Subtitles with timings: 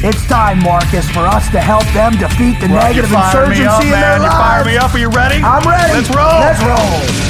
[0.00, 3.56] It's time, Marcus, for us to help them defeat the Well, negative you fired me
[3.56, 4.00] insurgency up, in man.
[4.00, 4.34] their You lives.
[4.38, 4.94] fired me up.
[4.94, 5.42] Are you ready?
[5.42, 5.92] I'm ready.
[5.92, 6.38] Let's roll.
[6.38, 7.28] Let's roll.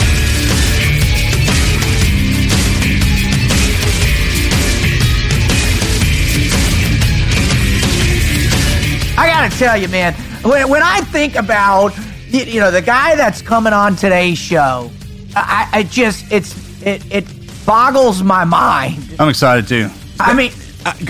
[9.21, 11.97] I gotta tell you, man, when, when I think about
[12.33, 14.91] y- you know the guy that's coming on today's show,
[15.35, 16.55] I, I just it's
[16.87, 17.25] it it
[17.67, 19.17] boggles my mind.
[19.19, 19.91] I'm excited too.
[20.21, 20.53] I mean,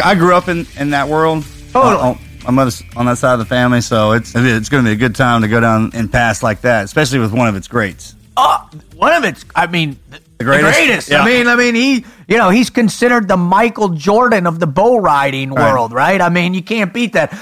[0.05, 1.45] I, I grew up in, in that world.
[1.73, 1.95] Totally.
[1.97, 4.89] On, on- my mother's on that side of the family, so it's it's going to
[4.89, 7.57] be a good time to go down and pass like that, especially with one of
[7.57, 8.15] its greats.
[8.39, 8.61] uh,
[8.97, 10.73] one of it's I mean the The greatest?
[10.79, 11.11] greatest.
[11.11, 11.23] Yeah.
[11.23, 15.01] I mean, I mean he you know he's considered the Michael Jordan of the bull
[15.01, 16.21] riding world, right?
[16.23, 17.37] I mean, you can't beat that.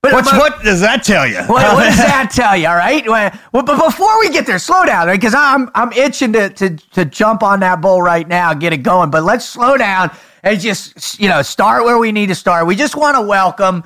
[0.00, 1.36] But What's, but- what does that tell you?
[1.42, 2.66] What, what does that tell you?
[2.68, 3.06] All right.
[3.06, 5.20] Well, well, but before we get there, slow down, right?
[5.20, 8.78] Because I'm I'm itching to, to to jump on that bull right now, get it
[8.78, 9.10] going.
[9.10, 10.10] But let's slow down
[10.42, 12.66] and just you know start where we need to start.
[12.66, 13.84] We just want to welcome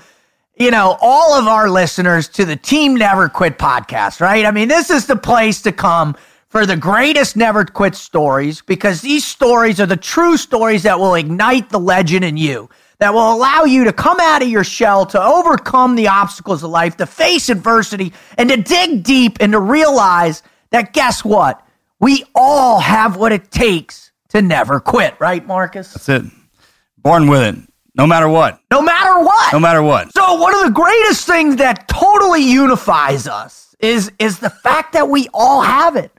[0.57, 4.45] you know all of our listeners to the Team Never Quit podcast, right?
[4.45, 6.17] I mean, this is the place to come
[6.49, 11.15] for the greatest never quit stories because these stories are the true stories that will
[11.15, 12.69] ignite the legend in you
[13.03, 16.71] that will allow you to come out of your shell, to overcome the obstacles of
[16.71, 21.67] life, to face adversity, and to dig deep and to realize that guess what?
[21.99, 25.93] We all have what it takes to never quit, right, Marcus?
[25.93, 26.31] That's it.
[27.03, 27.57] Born with it,
[27.95, 28.61] no matter what.
[28.71, 29.53] No matter what.
[29.53, 30.13] No matter what.
[30.13, 35.09] So one of the greatest things that totally unifies us is is the fact that
[35.09, 36.13] we all have it.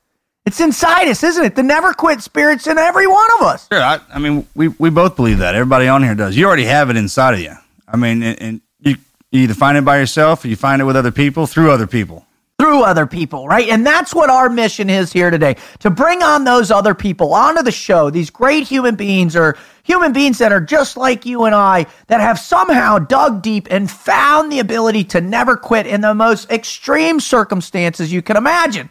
[0.45, 1.55] It's inside us, isn't it?
[1.55, 3.67] The never quit spirit's in every one of us.
[3.71, 3.81] Sure.
[3.81, 5.55] I, I mean, we, we both believe that.
[5.55, 6.35] Everybody on here does.
[6.35, 7.53] You already have it inside of you.
[7.87, 8.95] I mean, and, and you,
[9.31, 11.87] you either find it by yourself or you find it with other people through other
[11.87, 12.25] people.
[12.63, 13.67] Through other people, right?
[13.67, 17.61] And that's what our mission is here today to bring on those other people onto
[17.61, 18.09] the show.
[18.09, 22.21] These great human beings are human beings that are just like you and I that
[22.21, 27.19] have somehow dug deep and found the ability to never quit in the most extreme
[27.19, 28.89] circumstances you can imagine.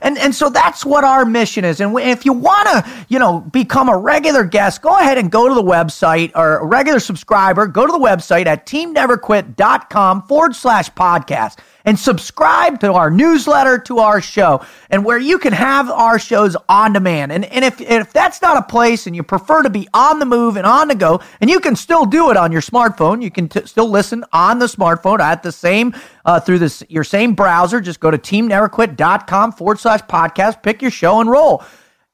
[0.00, 1.80] And, and so that's what our mission is.
[1.80, 5.48] And if you want to, you know, become a regular guest, go ahead and go
[5.48, 10.90] to the website or a regular subscriber, go to the website at teamneverquit.com forward slash
[10.90, 16.18] podcast and subscribe to our newsletter, to our show, and where you can have our
[16.18, 17.32] shows on demand.
[17.32, 20.26] And, and if, if that's not a place and you prefer to be on the
[20.26, 23.30] move and on the go, and you can still do it on your smartphone, you
[23.30, 25.94] can t- still listen on the smartphone at the same,
[26.24, 27.80] uh, through this, your same browser.
[27.80, 31.62] Just go to teamneverquit.com forward slash podcast, pick your show and roll.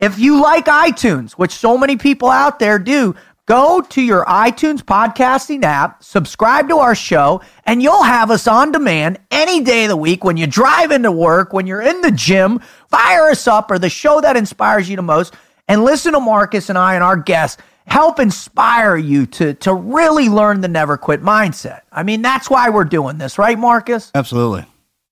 [0.01, 3.17] If you like iTunes, which so many people out there do,
[3.49, 8.71] go to your iTunes podcasting app, subscribe to our show, and you'll have us on
[8.71, 12.13] demand any day of the week when you drive into work, when you're in the
[12.13, 12.61] gym,
[12.91, 15.35] fire us up or the show that inspires you the most,
[15.67, 20.29] and listen to Marcus and I and our guests help inspire you to, to really
[20.29, 21.81] learn the never quit mindset.
[21.91, 24.11] I mean, that's why we're doing this, right, Marcus?
[24.15, 24.67] Absolutely.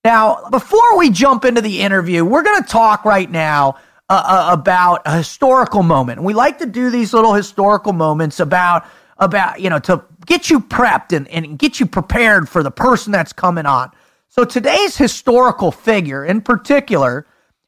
[0.05, 3.77] Now, before we jump into the interview, we're going to talk right now
[4.09, 6.17] uh, about a historical moment.
[6.19, 8.85] And we like to do these little historical moments about
[9.19, 13.11] about you know to get you prepped and, and get you prepared for the person
[13.11, 13.91] that's coming on.
[14.29, 17.25] So today's historical figure in particular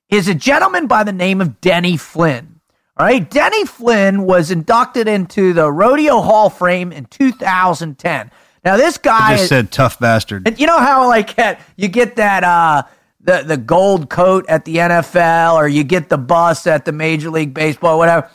[0.10, 2.60] is a gentleman by the name of Denny Flynn.
[2.98, 8.30] All right, Denny Flynn was inducted into the Rodeo Hall of Fame in 2010.
[8.66, 10.48] Now this guy I just is- said tough bastard.
[10.48, 11.36] and you know how like
[11.78, 12.84] you get that uh
[13.22, 17.30] the the gold coat at the NFL or you get the bus at the Major
[17.30, 18.30] League Baseball, whatever.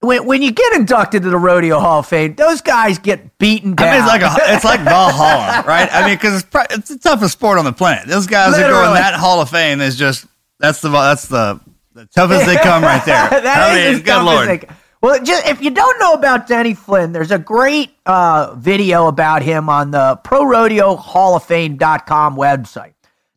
[0.00, 3.74] when, when you get inducted to the Rodeo Hall of Fame, those guys get beaten
[3.74, 3.88] down.
[3.88, 5.88] I mean, it's like a, it's like Valhalla, right?
[5.92, 8.06] I mean, because it's, it's the toughest sport on the planet.
[8.06, 10.26] Those guys that go in that Hall of Fame is just
[10.58, 11.60] that's the that's the,
[11.94, 13.28] the toughest they come right there.
[13.42, 14.48] That I mean, good lord.
[14.48, 14.68] they-
[15.00, 19.42] well, just if you don't know about Denny Flynn, there's a great uh, video about
[19.42, 22.92] him on the Pro Rodeo Hall of Fame.com website.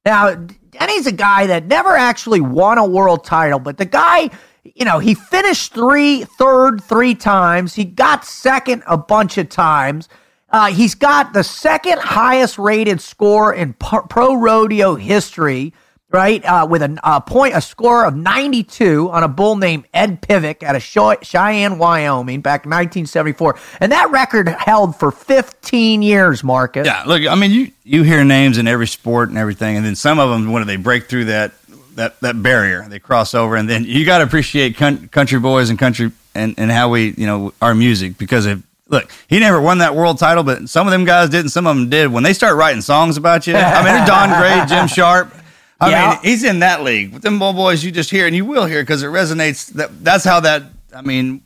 [0.06, 0.46] Now,
[0.80, 4.30] Denny's a guy that never actually won a world title, but the guy,
[4.63, 7.74] you know, he finished three, third three times.
[7.74, 10.10] He got second a bunch of times.
[10.50, 15.74] Uh, he's got the second highest rated score in pro, pro rodeo history,
[16.15, 16.44] right?
[16.45, 20.63] Uh, with a, a point, a score of 92 on a bull named Ed Pivick
[20.63, 26.44] out of Cheyenne, Wyoming, back in 1974, and that record held for 15 years.
[26.44, 26.88] Marcus.
[26.88, 29.95] Yeah, look, I mean, you you hear names in every sport and everything, and then
[29.95, 31.51] some of them when they break through that
[31.95, 35.69] that that barrier, they cross over, and then you got to appreciate coun- country boys
[35.69, 38.63] and country and and how we you know our music because if.
[38.88, 41.65] Look, he never won that world title, but some of them guys did, and some
[41.65, 42.12] of them did.
[42.12, 45.33] When they start writing songs about you, I mean, Don Gray, Jim Sharp.
[45.80, 46.10] I Yeah.
[46.10, 47.13] mean, he's in that league.
[47.13, 49.68] With them boys, you just hear, and you will hear because it resonates.
[49.74, 50.63] That that's how that.
[50.95, 51.42] I mean,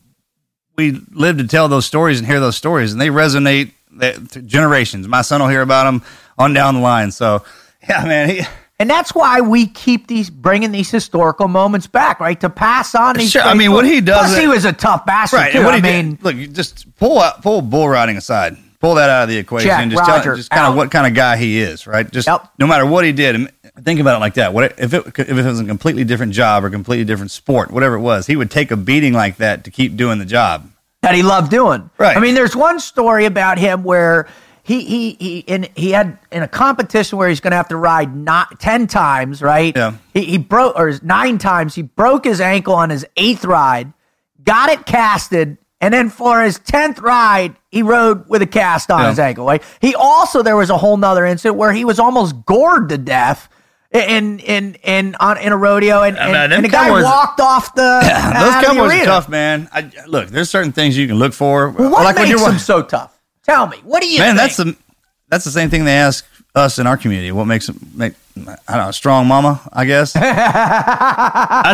[0.78, 5.08] we live to tell those stories and hear those stories, and they resonate that, generations.
[5.08, 6.04] My son will hear about them
[6.38, 7.12] on down the line.
[7.12, 7.44] So,
[7.90, 8.42] yeah, man, he,
[8.80, 12.40] And that's why we keep these bringing these historical moments back, right?
[12.40, 13.32] To pass on these.
[13.32, 15.52] Sure, I mean, what he does- Plus, he was a tough bastard right.
[15.52, 15.66] too.
[15.66, 19.10] What I mean, did, look, you just pull out, pull bull riding aside, pull that
[19.10, 20.70] out of the equation, Check, and just Roger, tell, just kind out.
[20.70, 22.10] of what kind of guy he is, right?
[22.10, 22.52] Just Yep.
[22.58, 23.52] no matter what he did,
[23.84, 24.54] think about it like that.
[24.54, 27.96] What if it if it was a completely different job or completely different sport, whatever
[27.96, 30.70] it was, he would take a beating like that to keep doing the job.
[31.02, 31.90] that he loved doing.
[31.98, 32.16] Right.
[32.18, 34.28] I mean, there's one story about him where
[34.64, 37.78] he he he in he had in a competition where he's going to have to
[37.78, 39.76] ride not ten times, right?
[39.76, 39.94] Yeah.
[40.14, 41.74] He he broke or nine times.
[41.76, 43.92] He broke his ankle on his eighth ride,
[44.44, 45.58] got it casted.
[45.82, 49.10] And then for his tenth ride, he rode with a cast on Yeah.
[49.12, 49.46] his ankle.
[49.46, 49.64] Right?
[49.80, 53.48] He also there was a whole nother incident where he was almost gored to death
[53.92, 57.74] in in in on in a rodeo, and, and, and the guy Cowboys- walked off
[57.74, 59.68] the Those out of the Cowboys are tough, man.
[59.72, 61.70] I, look, there's certain things you can look for.
[61.72, 63.18] Well, what like when makes you're them so tough?
[63.44, 63.78] Tell me.
[63.84, 64.20] What do you?
[64.20, 64.38] man, think?
[64.38, 64.76] that's the
[65.28, 67.32] that's the same thing they ask us in our community.
[67.32, 69.60] What makes them make I don't know, a strong mama?
[69.74, 70.24] I guess that's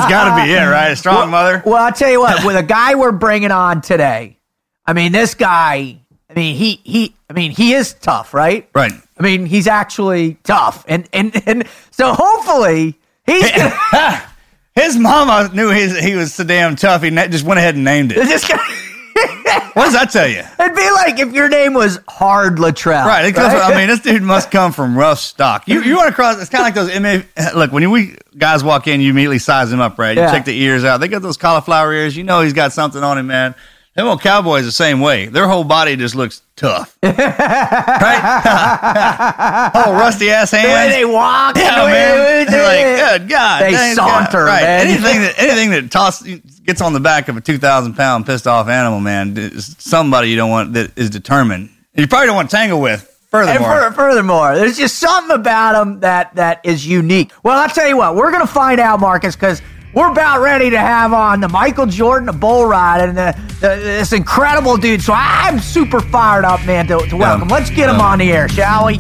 [0.10, 0.92] got to be it, right?
[0.92, 1.62] A strong mother.
[1.66, 2.46] Well, I'll tell you what.
[2.46, 4.40] With a guy we're bringing on today,
[4.86, 6.00] I mean, this guy.
[6.30, 7.16] I mean, he he.
[7.30, 8.68] I mean, he is tough, right?
[8.74, 8.92] Right.
[9.20, 14.24] I mean, he's actually tough, and and and so hopefully he's gonna,
[14.76, 17.02] His mama knew his, he was so damn tough.
[17.02, 18.18] He na- just went ahead and named it.
[19.74, 20.40] What does that tell you?
[20.60, 23.26] it'd be like if your name was Hard Luttrell, Right.
[23.26, 25.68] Because, I mean, this dude must come from rough stock.
[25.68, 26.40] You you want to cross?
[26.42, 26.90] It's kind of like those.
[26.90, 30.16] MMA, look, when we guys walk in, you immediately size him up, right?
[30.16, 30.32] You Yeah.
[30.32, 31.00] check the ears out.
[31.00, 32.16] They got those cauliflower ears.
[32.16, 33.56] You know he's got something on him, man.
[33.96, 35.28] Them old cowboys the same way.
[35.28, 37.14] Their whole body just looks tough, right?
[39.76, 40.68] oh, rusty ass hands.
[40.68, 42.46] the way they walk, Yeah, the man.
[42.46, 43.62] they- They're like, good God.
[43.64, 44.62] They saunter, right.
[44.64, 44.88] man.
[44.88, 46.22] Anything that anything that toss
[46.66, 50.30] gets on the back of a two thousand pound pissed off animal, man, is somebody
[50.30, 51.70] you don't want that is determined.
[51.96, 53.12] You probably don't want to tangle with.
[53.32, 57.32] Furthermore, fur- furthermore, there's just something about them that that is unique.
[57.44, 59.62] Well, I'll tell you what, we're gonna find out, Marcus, because
[59.96, 63.68] we're about ready to have on the Michael Jordan, the bull ride, and the, the,
[63.82, 65.02] this incredible dude.
[65.02, 67.48] So I'm super fired up, man, to, to welcome.
[67.48, 68.98] Let's get him on the air, shall we?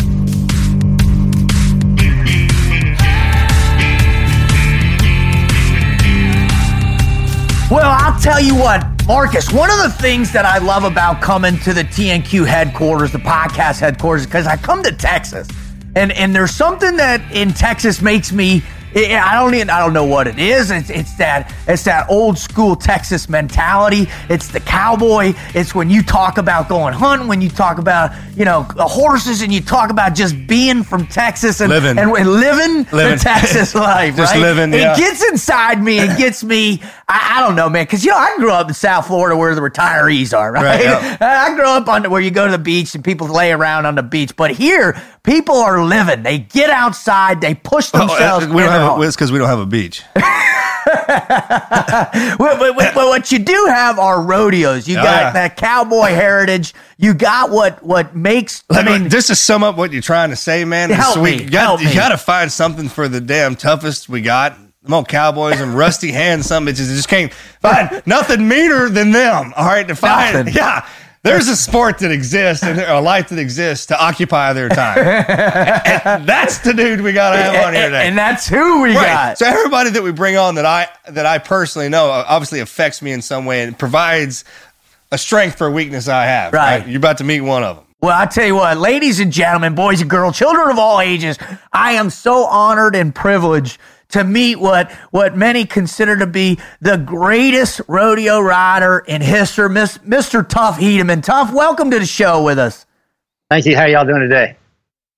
[7.69, 11.57] Well, I'll tell you what, Marcus, one of the things that I love about coming
[11.59, 15.49] to the TNQ headquarters, the podcast headquarters, because I come to Texas
[15.95, 18.63] and, and there's something that in Texas makes me
[18.95, 20.71] I I don't even I don't know what it is.
[20.71, 24.07] It's, it's that it's that old school Texas mentality.
[24.29, 25.33] It's the cowboy.
[25.53, 29.53] It's when you talk about going hunting, when you talk about you know horses, and
[29.53, 31.97] you talk about just being from Texas and Living.
[31.97, 33.17] and, and living, Living.
[33.17, 34.15] the Texas life.
[34.15, 34.41] Just right?
[34.41, 34.97] living, It yeah.
[34.97, 36.81] gets inside me and gets me.
[37.07, 39.53] I, I don't know, man, because you know I grew up in South Florida where
[39.55, 40.63] the retirees are, right?
[40.63, 41.17] Right, yeah.
[41.49, 43.95] I grew up on where you go to the beach and people lay around on
[43.95, 46.23] the beach, but here people are living.
[46.23, 47.41] They get outside.
[47.41, 48.45] They push oh, themselves.
[48.45, 50.03] Oh, we don't have it's because we don't have a beach.
[52.37, 54.87] Well, but, but- but what you do have are rodeos.
[54.87, 56.73] You got that cowboy heritage.
[56.97, 58.63] You got what what makes.
[58.69, 61.17] I I mean, mean, just to sum up what you're trying to say, man, Help
[61.17, 64.57] we me, got, help you got to find something for the damn toughest we got.
[64.83, 69.53] Them old cowboys and rusty hands, some bitches just can't find nothing meaner than them.
[69.57, 70.53] All right, to find, Nothing.
[70.53, 70.87] yeah.
[71.25, 74.97] There's a sport that exists and a life that exists to occupy their time.
[74.99, 78.07] and that's the dude we got to have on here today.
[78.07, 79.05] and that's who we Right.
[79.07, 79.37] got.
[79.39, 83.01] So everybody that we bring on that I that I personally know uh, obviously affects
[83.01, 84.45] me in some way and provides
[85.11, 86.53] a strength for a weakness I have.
[86.53, 86.87] Right.
[86.87, 87.85] You're about to meet one of them.
[88.01, 91.39] Well, I tell you what, ladies and gentlemen, boys and girls, children of all ages,
[91.73, 96.97] I am so honored and privileged to meet what what many consider to be the
[96.97, 100.47] greatest rodeo rider in history, Miss, Mr.
[100.47, 101.23] Tuff Hedeman.
[101.23, 102.85] Tuff, welcome to the show with us.
[103.49, 103.75] Thank you.
[103.75, 104.57] How y'all doing today?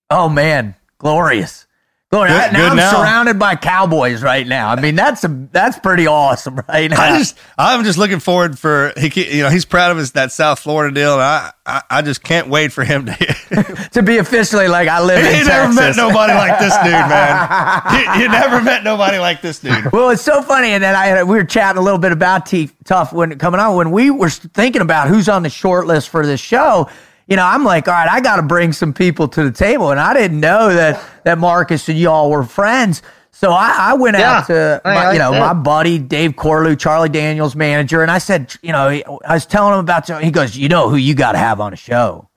[0.09, 1.66] Oh man, glorious.
[2.09, 2.33] Glorious.
[2.45, 2.91] Good- now good I'm now.
[2.91, 4.69] surrounded by cowboys right now.
[4.69, 7.01] I mean, that's a that's pretty awesome right now.
[7.01, 10.31] I just I'm just looking forward for he you know he's proud of his that
[10.31, 14.19] South Florida deal and I I, I just can't wait for him to to be
[14.19, 15.75] officially like I live in you never Texas.
[15.75, 20.09] met nobody like this dude man you, you never met nobody like this dude Well,
[20.11, 23.11] it's so funny, and then I we were chatting a little bit about T Tuff
[23.11, 26.39] when coming on when we were thinking about who's on the short list for this
[26.39, 26.89] show.
[27.27, 29.91] You know, I'm like, all right, I got to bring some people to the table,
[29.91, 33.01] and I didn't know that that Marcus and y'all were friends.
[33.31, 35.39] So I, I went out Yeah, to I my, like you know that.
[35.39, 39.73] my buddy Dave Corlew, Charlie Daniels manager, and I said, you know, I was telling
[39.73, 40.09] him about.
[40.23, 42.29] He goes, you know who you got to have on a show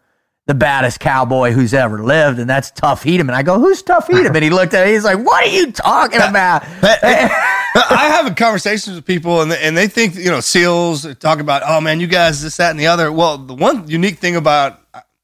[0.47, 3.31] the baddest cowboy who's ever lived, and that's Tuff Hedeman.
[3.33, 4.43] I go, who's Tuff Hedeman?
[4.43, 6.65] He looked at me, he's like, what are you talking about?
[7.75, 11.63] I have conversations with people and they, and they think you know seals talk about
[11.65, 14.81] oh man you guys this that and the other well the one unique thing about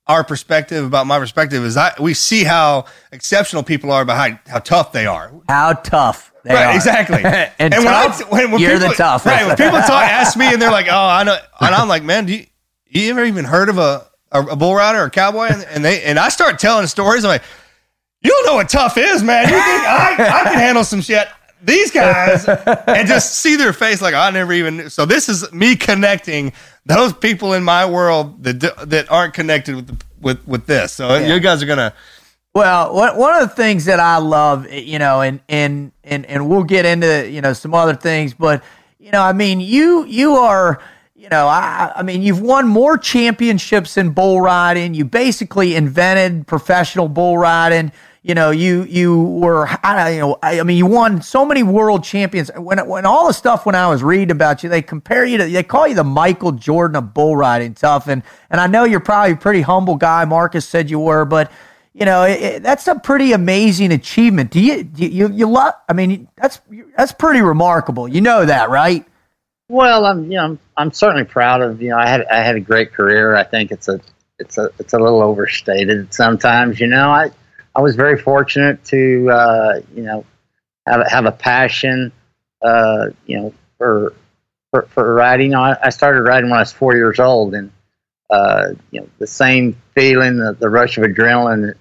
[0.06, 4.60] our perspective about my perspective is I we see how exceptional people are behind how
[4.60, 6.74] tough they are How tough they right are.
[6.76, 9.26] exactly and when tough, I when, when you're people, the tough.
[9.26, 12.04] right when people talk ask me and they're like oh I know and I'm like
[12.04, 12.46] man do you,
[12.86, 15.84] you ever even heard of a a, a bull rider or a cowboy and, and
[15.84, 17.42] they and I start telling stories I'm like
[18.22, 19.44] you don't know what tough is, man.
[19.44, 21.28] You think I, I can handle some shit.
[21.62, 22.46] These guys,
[22.86, 24.88] and just see their face like I never even knew.
[24.88, 26.52] So this is me connecting
[26.84, 30.92] those people in my world that that aren't connected with the, with with this.
[30.92, 31.94] So you guys are gonna.
[32.54, 36.24] Well, one one of the things that I love, eh, you know, and and and
[36.26, 38.62] and we'll get into you know some other things, but
[38.98, 40.80] you know, I mean, you you are.
[41.18, 44.92] You know, I, I mean, you've won more championships in bull riding.
[44.92, 47.90] You basically invented professional bull riding.
[48.26, 51.62] You know, you you were, I, you know, I, I mean, you won so many
[51.62, 52.50] world champions.
[52.56, 55.44] When when all the stuff when I was reading about you, they compare you to,
[55.46, 58.08] they call you the Michael Jordan of bull riding, Tuff.
[58.08, 60.24] And and I know you're probably a pretty humble guy.
[60.24, 61.52] Marcus said you were, but
[61.94, 64.50] you know, it, it- that's a pretty amazing achievement.
[64.50, 66.60] Do you, do you, you love, I mean, that's,
[66.96, 68.08] that's pretty remarkable.
[68.08, 69.06] You know that, right?
[69.68, 72.56] Well, I'm you know I'm, I'm certainly proud of you know I had I had
[72.56, 73.34] a great career.
[73.36, 74.00] I think it's a
[74.40, 76.78] it's a it's a little overstated sometimes.
[76.80, 77.30] You know I
[77.76, 80.24] I was very fortunate to uh, you know
[80.86, 82.10] have a- have a passion
[82.62, 84.14] uh, you know for
[84.70, 87.70] for, for know, I, I started riding when I was four years old, and
[88.30, 91.76] uh, you know the same feeling, the, the rush of adrenaline that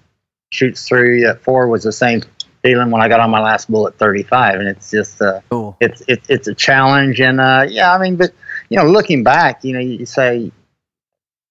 [0.52, 2.22] shoots through you at four was the same
[2.62, 5.75] feeling when I got on my last bull at 35, and it's just uh, Cool.
[5.80, 8.32] it's it's it's a challenge, and uh, yeah, I mean, but
[8.70, 10.52] you know, looking back, you know, you, you say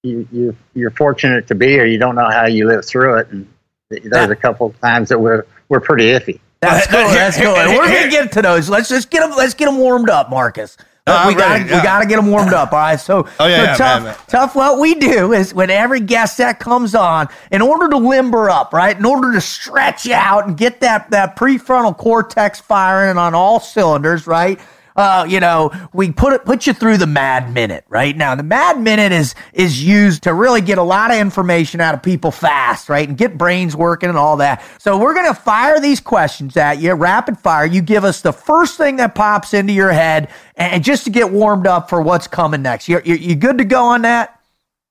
[0.02, 1.86] you you you're fortunate to be here.
[1.86, 3.48] You don't know how you lived through it, and
[3.90, 6.40] th- there's a couple times that we were were pretty iffy.
[6.60, 7.08] That's cool.
[7.08, 7.56] That's cool.
[7.56, 8.68] And we're gonna get to those.
[8.68, 9.36] Let's just get them.
[9.36, 10.76] Let's get them warmed up, Marcus.
[11.06, 11.82] Oh, we got ready, we yeah.
[11.82, 12.72] got to get them warmed up.
[12.72, 12.98] All right.
[12.98, 13.78] So, Oh, yeah, so yeah, Tuff.
[13.78, 14.16] man, man.
[14.26, 14.54] Tuff.
[14.54, 18.72] What we do is when every guest that comes on, in order to limber up,
[18.72, 23.60] right, in order to stretch out and get that that prefrontal cortex firing on all
[23.60, 24.58] cylinders, right.
[24.96, 28.16] Uh, you know, we put it put you through the Mad Minute, right?
[28.16, 31.94] Now, the Mad Minute is is used to really get a lot of information out
[31.94, 34.62] of people fast, right, and get brains working and all that.
[34.78, 37.66] So we're gonna fire these questions at you, rapid fire.
[37.66, 41.30] You give us the first thing that pops into your head, and just to get
[41.30, 42.88] warmed up for what's coming next.
[42.88, 44.40] You you, you good to go on that?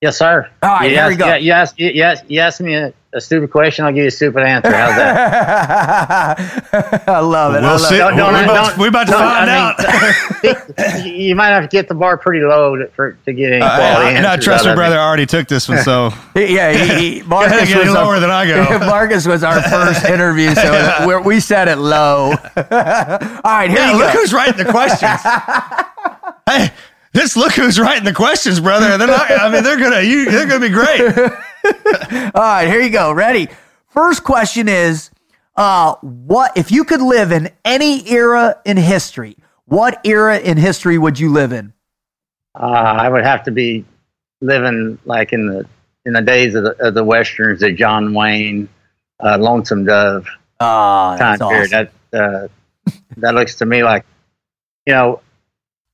[0.04, 0.50] Yes, sir.
[0.62, 1.34] All right, you here we go.
[1.36, 4.02] You, you, ask, you, you, ask, you ask me a, a stupid question, I'll give
[4.02, 4.70] you a stupid answer.
[4.70, 7.04] How's that?
[7.08, 7.58] I love it.
[7.58, 7.94] I We'll love see.
[7.94, 7.98] it.
[7.98, 9.78] Don't- don't- we're, about, we're about to don't- find I out.
[11.04, 13.62] mean, you might have to get the bar pretty low to, for, to get any
[13.62, 14.26] uh, quality I, answers.
[14.26, 15.00] I trust out my of brother me.
[15.00, 18.44] already took this one, so Yeah, he, he, Marcus get was lower our, than I
[18.46, 18.78] go.
[18.80, 22.32] Marcus was our first interview, so we're, we set it low.
[22.32, 24.18] All right, here yeah, you look go.
[24.18, 25.22] who's writing the questions.
[26.46, 26.70] hey,
[27.14, 28.98] this look who's writing the questions, brother.
[28.98, 29.30] They're not.
[29.30, 30.02] I mean, they're gonna.
[30.02, 31.00] You, they're gonna be great.
[32.34, 33.12] All right, here you go.
[33.12, 33.48] Ready?
[33.88, 35.10] First question is,
[35.56, 39.36] uh, what if you could live in any era in history?
[39.66, 41.72] What era in history would you live in?
[42.54, 43.84] Uh, I would have to be
[44.40, 45.66] living like in the
[46.04, 48.68] in the days of the, of the westerns, the John Wayne,
[49.20, 50.26] uh, Lonesome Dove
[50.60, 51.72] Ah, time that's period.
[51.72, 51.88] awesome.
[52.10, 52.48] That uh,
[53.16, 54.04] that looks to me like,
[54.86, 55.20] you know,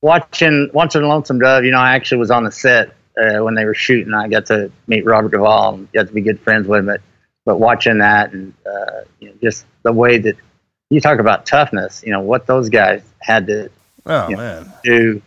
[0.01, 1.63] watching watching Lonesome Dove.
[1.65, 2.89] You know, I actually was on the set
[3.21, 4.13] uh, when they were shooting.
[4.13, 6.85] I got to meet Robert Duvall and got to be good friends with him.
[6.87, 7.01] But,
[7.45, 10.35] but watching that and uh, you know, just the way that
[10.89, 13.69] you talk about toughness, you know, what those guys had to
[14.05, 14.35] Oh Yeah.
[14.35, 15.21] man, do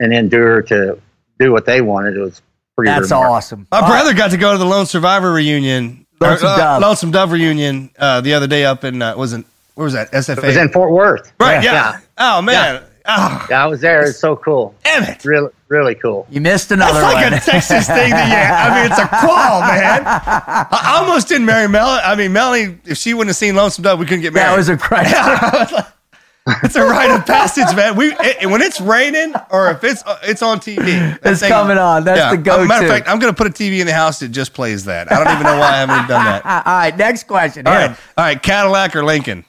[0.00, 0.98] and endure to
[1.38, 2.42] do what they wanted—it was
[2.76, 3.34] pretty That's remarkable.
[3.34, 3.66] awesome.
[3.70, 6.82] my All brother got to go to the Lone Survivor reunion, Lonesome or, uh, Dove.
[6.82, 10.38] Lonesome Dove reunion uh, the other day up in uh, wasn't where was that SFA?
[10.38, 11.32] It was in Fort Worth.
[11.38, 11.72] right, yeah.
[11.72, 12.00] Yeah.
[12.18, 14.04] Oh man, oh, Yeah, I was there.
[14.04, 14.74] It's so cool.
[14.84, 15.24] damn it.
[15.24, 16.26] Really, really cool.
[16.30, 17.02] You missed another one.
[17.02, 17.34] That's like one.
[17.34, 20.02] a Texas thing that you, I mean, it's a call, man.
[20.06, 22.02] I almost didn't marry Melanie.
[22.04, 24.52] I mean, Melanie, if she wouldn't have seen Lonesome Dove, we couldn't get married.
[24.52, 25.86] that was a crazy.
[26.62, 27.96] it's a rite of passage, man.
[27.96, 30.76] We it, when it's raining or if it's uh, it's on TV,
[31.20, 32.04] that It's coming on.
[32.04, 32.84] That's the Uh, Matter go-to.
[32.84, 35.10] of fact, I'm going to put a TV in the house that just plays that.
[35.10, 36.44] I don't even know why I haven't done that.
[36.66, 37.66] All right, next question.
[37.66, 37.88] All Here.
[37.88, 39.44] right, all right, Cadillac or Lincoln?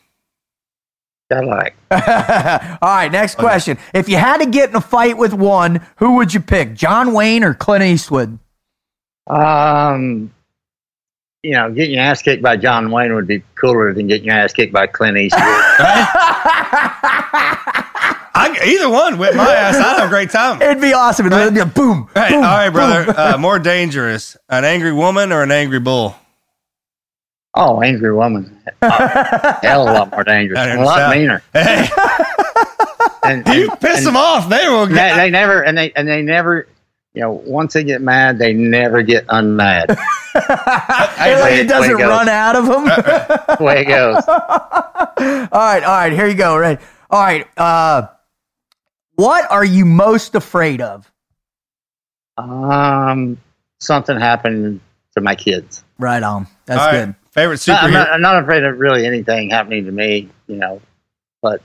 [1.32, 1.76] Cadillac.
[1.92, 3.78] All right, next question.
[3.94, 6.74] If you had to get in a fight with one, who would you pick?
[6.74, 8.40] John Wayne or Clint Eastwood?
[9.28, 10.34] Um,
[11.44, 14.36] you know, getting your ass kicked by John Wayne would be cooler than getting your
[14.36, 15.42] ass kicked by Clint Eastwood.
[18.40, 19.76] I, either one whip my ass.
[19.76, 20.62] I'd have a great time.
[20.62, 21.26] It'd be awesome.
[21.26, 22.08] It'd be boom.
[22.16, 23.14] Right, boom, all right, brother.
[23.18, 26.16] Uh, more dangerous: an angry woman or an angry bull?
[27.58, 28.58] Oh, angry woman.
[28.82, 30.60] Uh, hell a lot more dangerous.
[30.60, 31.22] A lot understand.
[31.22, 31.42] meaner.
[31.54, 31.88] Hey,
[33.24, 35.16] And, you and- piss and them off, they will They, get.
[35.18, 36.68] they never, and they, and they never,
[37.14, 39.98] you know, once they get mad, they never get unmad.
[40.40, 42.10] It's like it doesn't way goes.
[42.10, 42.86] run out of them.
[42.86, 44.24] the way it goes.
[44.28, 44.36] all
[45.18, 46.14] right, all right.
[46.14, 46.56] Here you go.
[46.56, 46.80] Right.
[47.10, 47.48] All right.
[47.58, 48.08] Uh,
[49.16, 51.12] what are you most afraid of?
[52.38, 53.40] Um,
[53.80, 54.80] something happened
[55.16, 55.84] to my kids.
[55.98, 56.46] Right on.
[56.68, 57.16] That's All right, good.
[57.38, 57.94] Favorite No, I'm, superhero.
[57.94, 60.82] not, I'm not afraid of really anything happening to me, you know.
[61.42, 61.62] But Of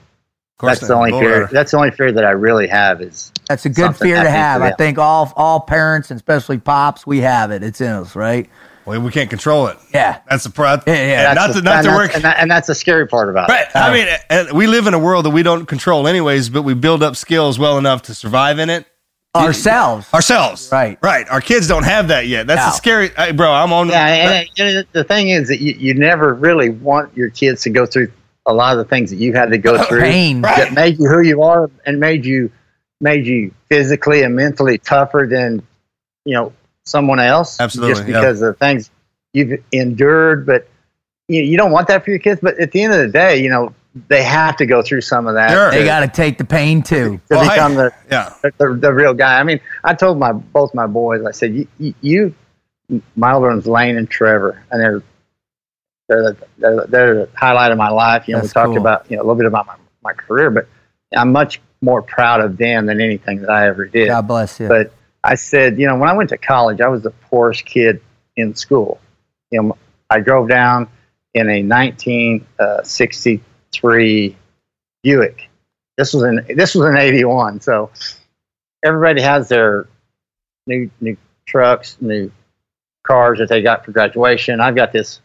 [0.58, 1.48] course that's the not, only bull fear.
[1.50, 4.32] That's the only fear that I really have is That's a good fear to happening
[4.32, 4.62] to have.
[4.62, 7.62] I think all all parents and especially pops, we have it.
[7.62, 8.48] It's in us, right?
[8.84, 9.78] Well, we can't control it.
[9.94, 10.18] Yeah.
[10.28, 10.72] That's the pro.
[10.72, 11.22] Yeah, yeah.
[11.22, 12.14] not That's to the- not and to work.
[12.14, 13.66] and, that, and that's the scary part about Right.
[13.68, 13.76] it.
[13.76, 14.44] I uh-huh.
[14.46, 16.48] mean, we live in a world that we don't control, anyways.
[16.48, 18.86] But we build up skills well enough to survive in it
[19.34, 20.12] Ourselves.
[20.12, 20.68] ourselves.
[20.70, 20.98] Right.
[21.00, 21.26] Right.
[21.30, 22.46] Our kids don't have that yet.
[22.46, 22.66] That's No.
[22.66, 23.08] the scary.
[23.16, 23.88] Hey, bro, I'm on.
[23.88, 27.62] Yeah, and you know, the thing is that you, you never really want your kids
[27.62, 28.12] to go through
[28.44, 30.42] a lot of the things that you had to go oh, through Pain.
[30.42, 30.58] Right.
[30.58, 32.50] that made you who you are and made you
[33.00, 35.62] made you physically and mentally tougher than
[36.26, 36.52] you know
[36.84, 37.58] someone else.
[37.58, 38.20] Absolutely, just yeah.
[38.20, 38.90] because of the things
[39.32, 40.44] you've endured.
[40.44, 40.68] But
[41.28, 42.40] you, you don't want that for your kids.
[42.42, 43.74] But at the end of the day, you know
[44.08, 45.50] they have to go through some of that.
[45.50, 45.70] Sure.
[45.70, 47.18] to, They got to take the pain too.
[47.18, 48.32] to Well, hey, become the yeah.
[48.42, 49.38] the, the real guy.
[49.38, 51.24] I mean, I told my both my boys.
[51.26, 52.34] I said, "You, you, you
[53.16, 55.02] my older one's Lane and Trevor, and they're
[56.08, 58.28] they're the, they're, the- they're the highlight of my life.
[58.28, 58.78] You know, That's we talked cool.
[58.78, 60.68] about you know a little bit about my, my career, but
[61.14, 64.08] I'm much more proud of them than anything that I ever did.
[64.08, 64.68] God bless you.
[64.68, 64.92] But
[65.24, 68.00] I said, you know, when I went to college, I was the poorest kid
[68.36, 69.00] in school.
[69.50, 69.76] You know,
[70.08, 70.88] I drove down
[71.34, 73.40] in a 1963
[73.80, 75.48] Buick.
[75.96, 77.90] This was in this was an '81, so
[78.84, 79.88] everybody has their
[80.66, 82.30] new new trucks, new
[83.06, 84.60] cars that they got for graduation.
[84.60, 85.20] I've got this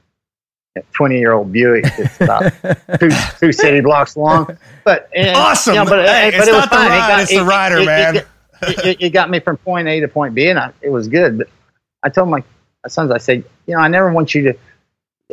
[0.93, 2.51] 20 year old Buick that's about
[2.99, 4.57] two, two city blocks long.
[4.83, 5.73] But eh, and, Awesome.
[5.75, 6.91] you know, but, eh, Hey, but it's it was not the fine.
[6.91, 8.15] It got- it's the rider, man.
[8.17, 8.25] It,
[8.85, 11.37] it, it got me from point A to point B, and I, it was good.
[11.37, 11.47] But
[12.03, 12.43] I told my
[12.87, 14.53] sons, I said, you know, I never want you to.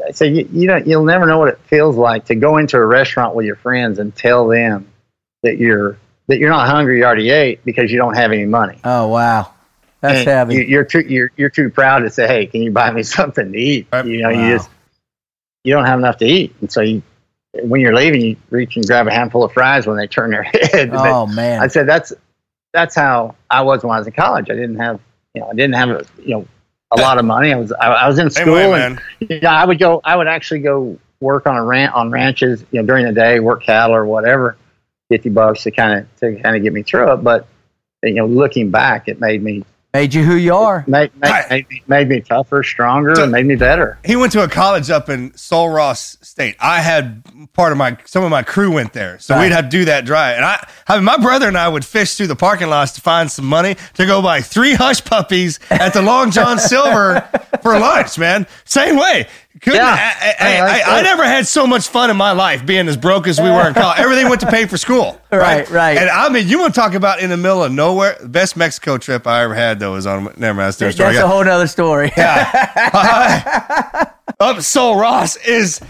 [0.07, 2.76] I said, you, you don't, you'll never know what it feels like to go into
[2.76, 4.88] a restaurant with your friends and tell them
[5.42, 8.78] that you're that you're not hungry, you already ate because you don't have any money.
[8.83, 9.52] oh wow,
[10.00, 10.54] that's And heavy.
[10.57, 13.52] You, you're too you're you're too proud to say, "Hey, can you buy me something
[13.52, 14.04] to eat?" Right.
[14.07, 14.48] You know, Wow.
[14.48, 14.68] you just
[15.64, 17.02] you don't have enough to eat, and so you
[17.62, 20.42] when you're leaving, you reach and grab a handful of fries when they turn their
[20.72, 20.90] head.
[20.90, 21.61] But oh man.
[21.62, 22.12] I said that's
[22.72, 24.50] that's how I was when I was in college.
[24.50, 24.98] I didn't have
[25.35, 26.46] you know I didn't have a, you know
[26.96, 27.52] a lot of money.
[27.52, 30.00] I was I, I was in school and you know, I would go.
[30.04, 32.64] I would actually go work on a ranch on ranches.
[32.70, 34.57] You know, during the day, work cattle or whatever.
[35.09, 37.16] Fifty bucks to kind of to kind of get me through it.
[37.18, 37.46] But
[38.02, 40.83] you know, looking back, it made me Made you who you are.
[40.88, 41.48] made made, Right.
[41.50, 43.96] made, me, made me tougher, stronger, So- and made me better.
[44.04, 46.57] He went to a college up in Sul Ross State.
[46.59, 49.42] I had part of my some of my crew went there, so Right.
[49.42, 50.35] we'd have to do that drive.
[50.37, 53.00] And I, I mean, my brother and I would fish through the parking lots to
[53.00, 57.24] find some money to go buy three hush puppies at the Long John Silver
[57.62, 58.18] for lunch.
[58.18, 59.28] Man, same way.
[59.61, 59.87] Couldn't, Yeah.
[59.95, 63.29] I, I, I, I, never had so much fun in my life being as broke
[63.29, 63.99] as we were in college.
[64.01, 65.21] Everything went to pay for school.
[65.31, 65.97] Right, right.
[65.97, 68.17] And I mean, you want to talk about in the middle of nowhere?
[68.21, 70.25] The best Mexico trip I ever had though was on.
[70.37, 70.93] Never mind, that's story.
[70.93, 72.12] That's a whole nother story.
[72.17, 72.71] Yeah.
[72.95, 74.05] Uh,
[74.40, 75.81] up Sul Ross is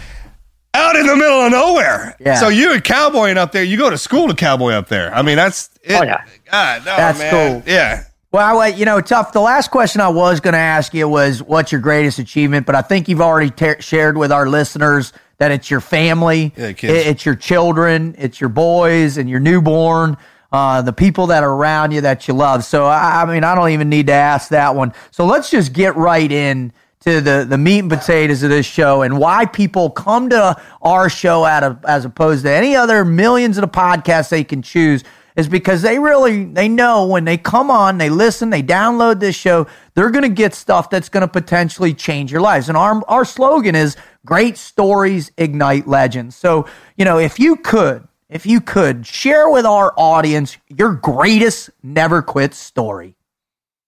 [0.73, 2.15] out in the middle of nowhere.
[2.19, 2.35] Yeah.
[2.35, 5.13] So you and cowboying up there, you go to school to cowboy up there.
[5.13, 5.93] I mean, that's it.
[5.93, 6.23] Oh, yeah.
[6.51, 7.31] God, no, That's man.
[7.61, 7.63] cool.
[7.71, 8.03] Yeah.
[8.35, 9.31] Well, I- you know, Tuff.
[9.31, 12.75] The last question I was going to ask you was, "What's your greatest achievement?" But
[12.75, 17.07] I think you've already ta shared with our listeners that it's your family, Yeah, it-
[17.07, 20.17] it's your children, it's your boys and your newborn,
[20.51, 22.65] uh, the people that are around you that you love.
[22.65, 24.91] So, I, I mean, I don't even need to ask that one.
[25.11, 26.73] So let's just get right in
[27.05, 31.07] to the the meat and potatoes of this show and why people come to our
[31.07, 35.05] show out of as opposed to any other millions of the podcasts they can choose
[35.35, 39.35] is because they really they know when they come on, they listen, they download this
[39.35, 42.69] show, they're going to get stuff that's going to potentially change your lives.
[42.69, 46.35] And our our slogan is great stories ignite legends.
[46.35, 46.67] So,
[46.97, 52.21] you know, if you could, if you could share with our audience your greatest never
[52.21, 53.15] quit story.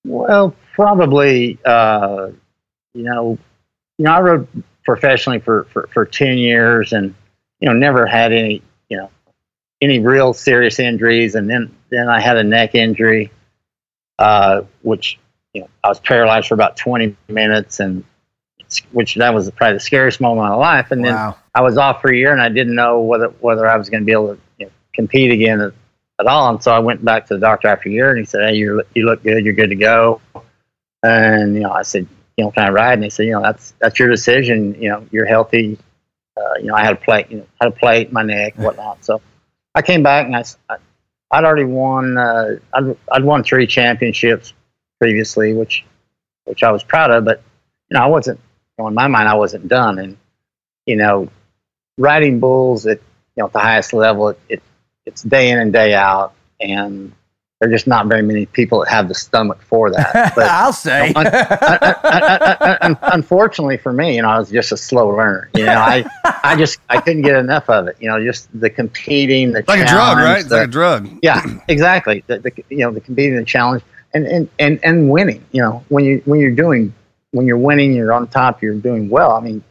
[0.06, 2.30] Well, probably, uh,
[2.94, 3.38] you know,
[3.98, 4.50] you know, I wrote
[4.86, 7.14] professionally for, for, for 10 years and,
[7.60, 9.10] you know, never had any, you know,
[9.82, 11.36] any real serious injuries.
[11.36, 13.32] And then, then I had a neck injury,
[14.20, 15.20] uh, which,
[15.54, 18.04] you know, I was paralyzed for about 20 minutes and
[18.92, 20.92] which that was probably the scariest moment of my life.
[20.92, 21.38] And then Wow.
[21.56, 24.02] I was off for a year and I didn't know whether, whether I was going
[24.02, 25.74] to be able to you know, compete again at,
[26.20, 26.50] at all.
[26.50, 28.56] And so I went back to the doctor after a year and he said, Hey,
[28.56, 29.46] you you look good.
[29.46, 30.22] You're good to go.
[31.04, 32.94] And, you know, I said, you know, can I ride?
[32.94, 34.76] And he said, you know, that's, that's your decision.
[34.82, 35.78] You know, you're healthy.
[36.36, 38.56] Uh, you know, I had a plate, you know, had a plate in my neck,
[38.56, 39.04] and whatnot.
[39.04, 39.22] So
[39.76, 44.54] I came back and I'd already won, uh, I'd, I'd won three championships
[45.00, 45.86] previously, which,
[46.46, 47.44] which I was proud of, but,
[47.90, 50.00] you know, I wasn't, you know, in my mind, I wasn't done.
[50.00, 50.18] And,
[50.86, 51.30] you know,
[51.98, 52.98] riding bulls at,
[53.36, 54.64] you know, at the highest level, it, it
[55.06, 56.34] it's day in and day out.
[56.60, 57.14] And
[57.60, 60.34] there's just not very many people that have the stomach for that.
[60.36, 61.12] But, I'll say.
[61.14, 65.50] un- un- un- un- unfortunately for me, you know, I was just a slow learner.
[65.56, 66.06] You know, I,
[66.44, 67.98] I just I couldn't get enough of it.
[68.00, 70.48] You know, just the competing, the Like a drug, right?
[70.48, 71.10] The- like a drug.
[71.24, 72.24] yeah, exactly.
[72.28, 73.82] The, the you know the competing, the challenge,
[74.14, 75.44] and, and and and winning.
[75.52, 76.94] You know, when you when you're doing
[77.32, 79.32] when you're winning, you're on top, you're doing well.
[79.32, 79.64] I mean,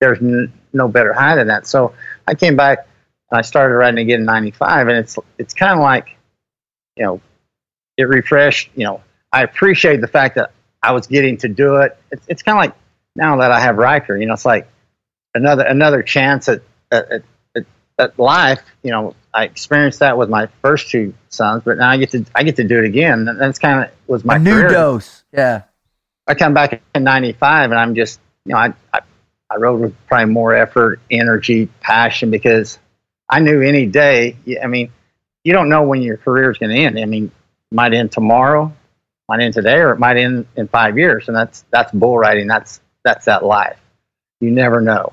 [0.00, 1.66] there's n- no better high than that.
[1.66, 1.94] So
[2.28, 2.86] I came back
[3.30, 6.16] and I started riding again in '95, and it's it's kind of like,
[6.96, 7.20] you know,
[8.00, 8.70] it refreshed.
[8.74, 11.96] You know, I appreciate the fact that I was getting to do it.
[12.10, 12.74] It's it's kind of like
[13.14, 14.16] now that I have Riker.
[14.16, 14.68] You know, it's like
[15.34, 17.22] another another chance at at,
[17.54, 17.64] at,
[17.98, 18.62] at, life.
[18.82, 22.24] You know, I experienced that with my first two sons, but now I get to
[22.34, 23.28] I get to do it again.
[23.28, 25.22] And that's kind of was my new dose.
[25.32, 25.62] Yeah.
[26.26, 29.00] I come back in '95, and I'm just you know I, I
[29.50, 32.78] I rode with probably more effort, energy, passion because
[33.28, 34.36] I knew any day.
[34.62, 34.92] I mean,
[35.42, 36.98] you don't know when your career is going to end.
[36.98, 37.32] I mean,
[37.70, 38.72] it might end tomorrow,
[39.28, 42.46] might end today, or it might end in five years, and that's that's bull riding.
[42.46, 43.78] That's that's that life.
[44.40, 45.12] You never know.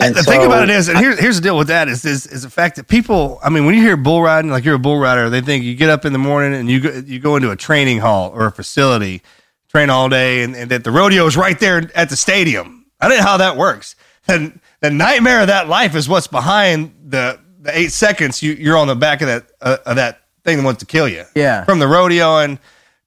[0.00, 2.26] And the thing about it is, and here's here's the deal with that is, is
[2.26, 3.38] is the fact that people.
[3.42, 5.76] I mean, when you hear bull riding, like you're a bull rider, they think you
[5.76, 8.46] get up in the morning and you go, you go into a training hall or
[8.46, 9.22] a facility,
[9.68, 12.86] train all day, and, and that the rodeo is right there at the stadium.
[13.00, 13.94] I don't know how that works.
[14.26, 18.76] And the nightmare of that life is what's behind the the eight seconds you, you're
[18.76, 21.24] on the back of that uh, of that thing that wants to kill you.
[21.34, 21.64] Yeah.
[21.64, 22.58] from the rodeo and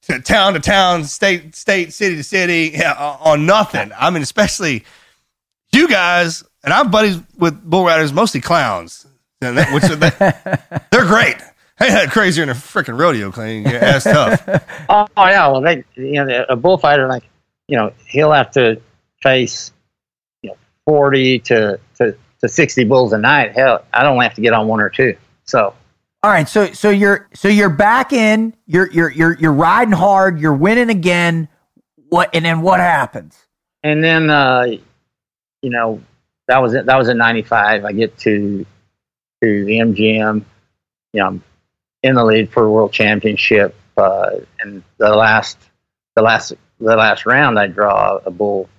[0.03, 3.91] to town to town, state state, city to city, yeah, on nothing.
[3.97, 4.85] I mean, especially
[5.73, 9.05] you guys, and I'm buddies with bull riders, mostly clowns,
[9.41, 11.37] and that, which they, they're great.
[11.79, 13.63] They had crazier than a freaking rodeo clean.
[13.63, 14.43] Yeah, that's tough.
[14.89, 17.23] Oh, oh, yeah, well, they, you know, a bullfighter like,
[17.67, 18.81] you know, he'll have to
[19.21, 19.71] face,
[20.41, 23.55] you know, forty to to, to sixty bulls a night.
[23.55, 25.17] Hell, I don't have to get on one or two.
[25.45, 25.75] So
[26.23, 30.39] All right, so so you're so you're back in, you're you're you're you're riding hard,
[30.39, 31.47] you're winning again.
[32.09, 33.47] What and then what happens?
[33.83, 34.65] and then uh,
[35.61, 36.01] you know
[36.47, 36.85] that was it.
[36.85, 37.85] That was in '95.
[37.85, 38.65] I get to
[39.41, 40.43] to the MGM.
[41.13, 41.43] You know, I'm
[42.03, 45.57] in the lead for a world championship, uh, and the last
[46.15, 48.69] the last the last round, I draw a bull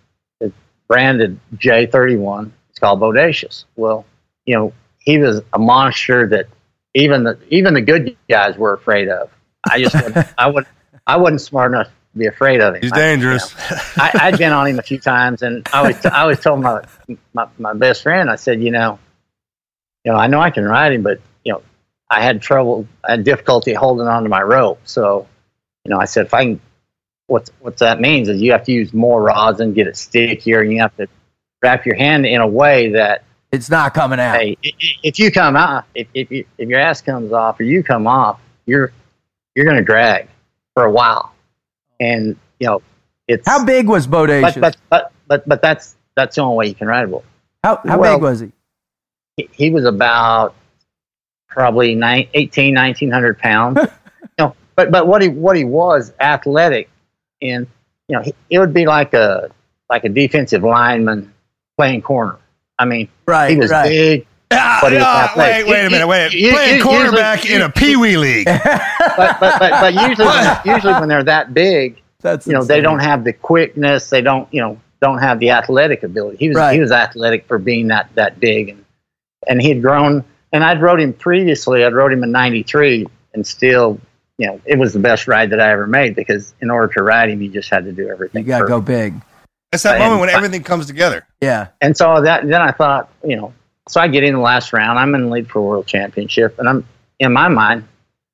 [0.41, 0.55] it's
[0.87, 2.51] branded J31.
[2.71, 3.65] It's called Bodacious.
[3.77, 4.05] Well,
[4.45, 6.47] you know, he was a monster that
[6.95, 9.31] even the even the good guys were afraid of.
[9.71, 10.67] I just wouldn't- I would
[11.07, 12.83] I wasn't smart enough to be afraid of him.
[12.83, 13.55] He's I- you know, dangerous.
[13.99, 16.83] I, I'd been on him a few times, and I always, I always told my,
[17.35, 18.99] my my best friend, I said, you know,
[20.05, 21.63] you know, I know I can ride him, but you know,
[22.11, 24.81] I had trouble, I had difficulty holding on to my rope.
[24.85, 25.27] So,
[25.85, 26.61] you know, I said, if I can,
[27.27, 30.73] what's what that means is you have to use more rosin, get it stickier, and
[30.73, 31.09] you have to
[31.63, 34.41] wrap your hand in a way that, It's not coming out.
[34.41, 34.59] hey,
[35.03, 38.07] if you come out, if if, you, if your ass comes off or you come
[38.07, 38.93] off, you're
[39.55, 40.29] you're going to drag
[40.75, 41.33] for a while,
[41.99, 42.83] and you know,
[43.27, 44.61] it's How big was Bodacious?
[44.61, 47.25] but, but but but but that's that's the only way you can ride a bull.
[47.65, 48.53] how how well- big was he?
[49.37, 50.55] He, he was about
[51.47, 53.79] probably nine, 18, 1900 pounds.
[54.23, 56.91] you know, but but what he what he was athletic,
[57.41, 57.67] and
[58.09, 59.51] you know he, it would be like a
[59.89, 61.33] like a defensive lineman
[61.77, 62.39] playing corner.
[62.79, 63.89] I mean, Right, he was right.
[63.89, 64.27] big.
[64.51, 66.33] Ah, But he was ah, wait, wait a minute, wait.
[66.33, 68.47] You- you- Playing you- quarterback usually- in a pee wee league.
[68.47, 68.63] but
[69.41, 73.01] but but, but usually when, usually when they're that big, That's you know they don't
[73.01, 74.09] have the quickness.
[74.11, 76.39] They don't you know don't have the athletic ability.
[76.39, 76.75] He was Right.
[76.75, 78.85] he was athletic for being that that big, and
[79.49, 80.25] and he had grown.
[80.53, 81.85] And I'd rode him previously.
[81.85, 84.01] I'd rode him in '93, and still,
[84.39, 87.03] you know, it was the best ride that I ever made because in order to
[87.03, 88.45] ride him, you just had to do everything.
[88.45, 89.13] You gotta go big.
[89.73, 91.27] It's that And- moment when everything comes together.
[91.41, 91.69] Yeah.
[91.81, 93.53] And so that then I thought, you know,
[93.89, 94.99] so I get in the last round.
[94.99, 96.87] I'm in the lead for world championship, and I'm
[97.19, 97.87] in my mind,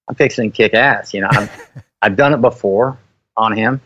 [0.09, 1.15] I'm fixing to kick ass.
[1.15, 1.49] You know, I'm,
[2.03, 2.99] I've done it before
[3.37, 3.81] on him.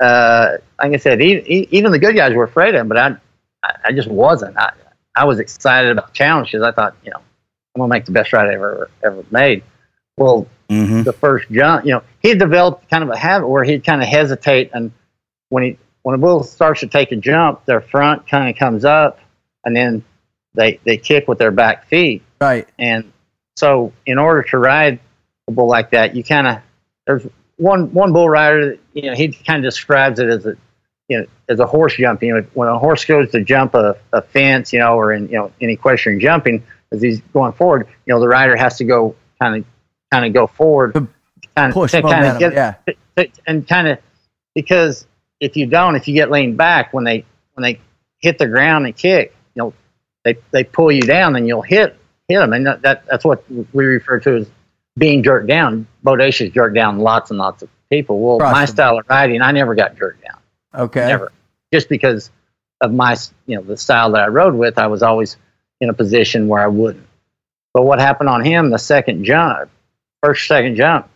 [0.00, 2.98] Uh, like I said, e- e- even the good guys were afraid of him, but
[2.98, 3.16] I,
[3.62, 4.56] I, I just wasn't.
[4.58, 4.72] I,
[5.16, 8.12] I was excited about the challenge because I thought, you know, I'm gonna make the
[8.12, 9.62] best ride I ever ever made.
[10.16, 11.02] Well, Mm-hmm.
[11.02, 14.08] the first jump, you know, he developed kind of a habit where he'd kind of
[14.08, 14.90] hesitate, and
[15.50, 18.84] when he when a bull starts to take a jump, their front kind of comes
[18.84, 19.18] up,
[19.64, 20.04] and then
[20.54, 22.68] they they kick with their back feet, Right.
[22.78, 23.12] and
[23.56, 25.00] so in order to ride
[25.48, 26.58] a bull like that, you kind of
[27.06, 30.56] there's one one bull rider, that, you know, he kind of describes it as a
[31.08, 32.28] you know as a horse jumping.
[32.28, 35.28] You know, when a horse goes to jump a, a fence, you know, or in
[35.28, 38.84] you know in equestrian jumping, as he's going forward, you know, the rider has to
[38.84, 39.64] go kind of
[40.12, 42.74] kind of go forward, kind of Push kind of get yeah.
[43.46, 43.98] and kind of
[44.54, 45.06] because
[45.44, 47.80] if you don't, if you get leaned back when they when they
[48.18, 49.74] hit the ground and kick, you know,
[50.24, 51.96] they they pull you down, and you'll hit
[52.28, 54.50] hit them, and that, that that's what we refer to as
[54.96, 55.86] being jerked down.
[56.04, 58.18] Bodacious jerked down lots and lots of people.
[58.20, 58.74] Well, Crushed my them.
[58.74, 60.38] style of riding, I never got jerked down,
[60.86, 61.06] Okay.
[61.06, 61.30] never,
[61.72, 62.30] just because
[62.80, 64.78] of my you know the style that I rode with.
[64.78, 65.36] I was always
[65.80, 67.06] in a position where I wouldn't.
[67.74, 69.68] But what happened on him, the second jump,
[70.22, 71.08] first second jump,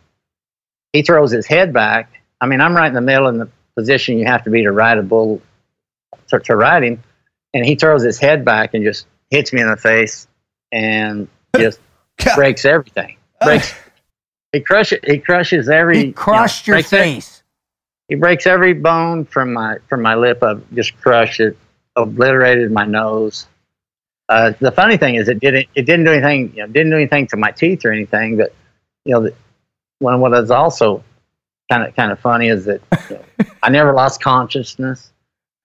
[0.93, 2.11] he throws his head back.
[2.41, 4.71] I mean, I'm right in the middle in the position you have to be to
[4.71, 5.41] ride a bull
[6.27, 7.01] to, to ride him,
[7.53, 10.27] and he throws his head back and just hits me in the face
[10.71, 11.79] and just
[12.35, 13.15] breaks everything.
[13.41, 13.73] Breaks.
[14.51, 14.99] He crushes.
[15.05, 16.05] He crushes every.
[16.07, 17.43] He crushed you know, your breaks every- face.
[18.09, 20.43] he breaks every bone from my from my lip.
[20.43, 21.57] I just crushed it,
[21.95, 23.47] obliterated my nose.
[24.27, 26.53] Uh, the funny thing is, it didn't it didn't do anything.
[26.55, 28.37] You know, didn't do anything to my teeth or anything.
[28.37, 28.53] But
[29.05, 29.33] you know, the,
[29.99, 31.03] one what is also
[31.69, 35.11] kind of kind of funny is that you know, I never lost consciousness,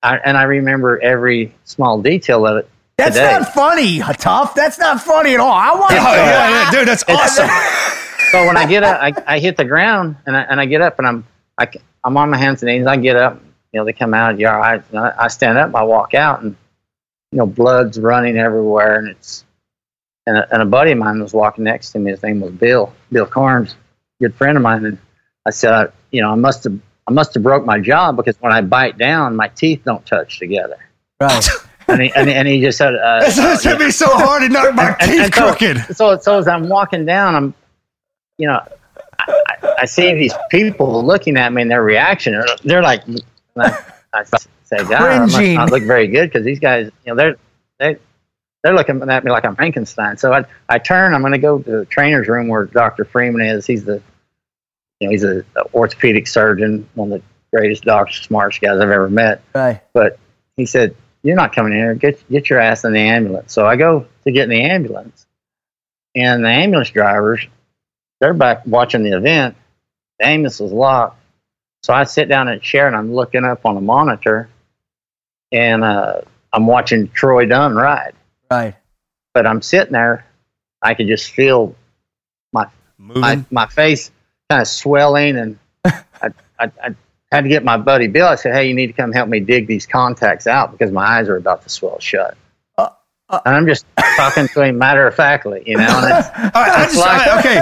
[0.03, 2.71] I, and I remember every small detail of it.
[2.97, 3.33] That's today.
[3.33, 4.55] not funny, Tuff.
[4.55, 5.53] That's not funny at all.
[5.53, 6.01] I want Oh, to.
[6.01, 7.49] yeah, yeah, dude, that's awesome.
[8.31, 10.81] so when I get up, I, I hit the ground and I, and I get
[10.81, 11.27] up and I'm
[11.59, 11.69] I,
[12.05, 12.87] am on my hands and knees.
[12.87, 13.41] I get up,
[13.73, 14.39] you know, they come out.
[14.39, 14.83] You all right?
[14.91, 15.75] And I, I stand up.
[15.75, 16.55] I walk out and
[17.33, 18.97] you know, blood's running everywhere.
[19.01, 19.45] And it's
[20.27, 22.13] and a, and a buddy of mine was walking next to me.
[22.13, 23.75] His name was Bill Bill Carnes,
[24.21, 24.85] good friend of mine.
[24.85, 24.99] And
[25.47, 28.37] I said, I, you know, I must have I must have broke my jaw because
[28.41, 30.77] when I bite down, my teeth don't touch together.
[31.21, 31.47] Right.
[31.87, 34.51] And he, and, he- and he just said, uh, It's hit me so hard it
[34.51, 35.95] knocked my and- teeth and so, crooked.
[35.95, 37.55] So, so as I'm walking down, I'm,
[38.39, 38.59] you know,
[39.19, 42.33] I, I, I see these people looking at me and their reaction.
[42.33, 43.03] They're, they're like,
[43.59, 47.17] I, I say, God, I must not look very good because these guys, you know,
[47.17, 47.37] they're
[47.79, 47.99] they
[48.63, 50.17] they're looking at me like I'm Frankenstein.
[50.17, 51.13] So I I turn.
[51.13, 53.05] I'm going to go to the trainer's room where Dr.
[53.05, 53.67] Freeman is.
[53.67, 54.01] He's the,
[55.01, 57.27] you know, he's a, a orthopedic surgeon, one of the
[57.57, 59.81] greatest doctors, smartest guys I've ever met Right.
[59.93, 60.19] but
[60.57, 61.95] he said, "You're not coming in here.
[61.95, 65.27] Get get your ass in the ambulance." So I go to get in the ambulance,
[66.15, 67.47] and the ambulance drivers,
[68.21, 69.57] they're back watching the event.
[70.19, 71.21] The ambulance was locked,
[71.83, 74.49] so I sit down in a chair and I'm looking up on a monitor,
[75.53, 76.21] and uh,
[76.53, 78.15] I'm watching Troy Dunn ride.
[78.51, 78.75] Right.
[79.33, 80.25] But I'm sitting there,
[80.81, 81.75] I could just feel
[82.53, 84.13] my my, my face
[84.51, 86.95] kind of swelling, and I, I, I
[87.33, 88.27] had to get my buddy Bill.
[88.27, 91.05] I said, "Hey, you need to come help me dig these contacts out because my
[91.05, 92.37] eyes are about to swell shut."
[93.31, 95.83] Uh, and I'm just talking to him matter of factly, you know.
[95.83, 97.57] And it's, All right, I it's just, like- I- okay,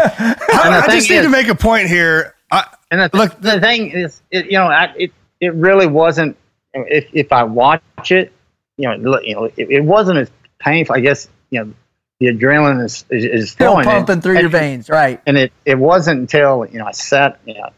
[0.65, 2.35] And I, I just need is- to make a point here.
[2.51, 6.37] I, and the, look, the thing is, it, you know, I, it it really wasn't.
[6.75, 8.33] If if I watch it,
[8.77, 10.97] you know, look, you know, it, it wasn't as painful.
[10.97, 11.73] I guess you know,
[12.23, 13.85] the adrenaline is is, is Still flowing.
[13.85, 14.89] pumping And- through your veins.
[14.89, 15.21] Right.
[15.27, 17.69] and it, it wasn't until you know I sat you know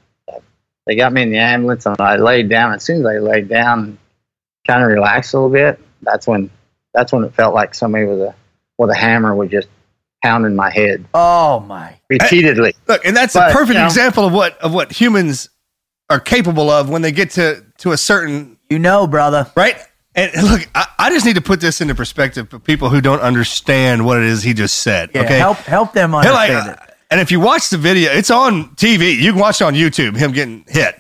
[0.86, 2.74] they got me in the ambulance and I laid down.
[2.74, 3.96] As soon as I laid down,
[4.66, 5.80] kind of relaxed a little bit.
[6.02, 6.50] That's when
[6.92, 8.34] that's when it felt like somebody with a
[8.78, 9.68] with a hammer was just
[10.22, 11.94] pounding my head Oh my.
[12.10, 12.74] repeatedly.
[12.88, 15.48] look, and that's But, a perfect you know- example of what of what humans
[16.10, 19.46] are capable of when they get to to a certain You know, brother.
[19.56, 19.76] right.
[20.14, 23.20] And look, I, I just need to put this into perspective for people who don't
[23.20, 25.10] understand what it is he just said.
[25.14, 25.22] Yeah.
[25.22, 26.94] okay, Help help them Hey, like, understand it.
[27.10, 29.16] And if you watch the video, it's on TV.
[29.16, 30.16] You can watch it on YouTube.
[30.16, 30.94] Him getting hit.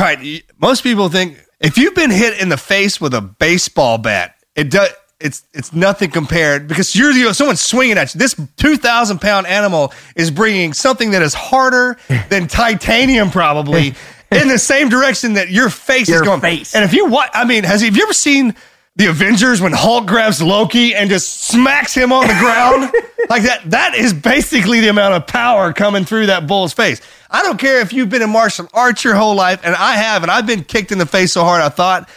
[0.00, 0.42] All right.
[0.60, 4.70] Most people think if you've been hit in the face with a baseball bat, it
[4.70, 4.90] does.
[5.20, 8.18] It's it's nothing compared because you're you know, someone's swinging at you.
[8.18, 11.96] This two thousand pound animal is bringing something that is harder
[12.28, 13.94] than titanium, probably
[14.32, 16.40] in the same direction that your face is Your going.
[16.40, 16.74] face.
[16.74, 18.54] And if you what I mean, has have you ever seen
[18.96, 22.92] the Avengers when Hulk grabs Loki and just smacks him on the ground
[23.30, 23.62] like that?
[23.70, 27.00] That is basically the amount of power coming through that bull's face.
[27.30, 30.22] I don't care if you've been in martial arts your whole life, and I have,
[30.22, 32.08] and I've been kicked in the face so hard I thought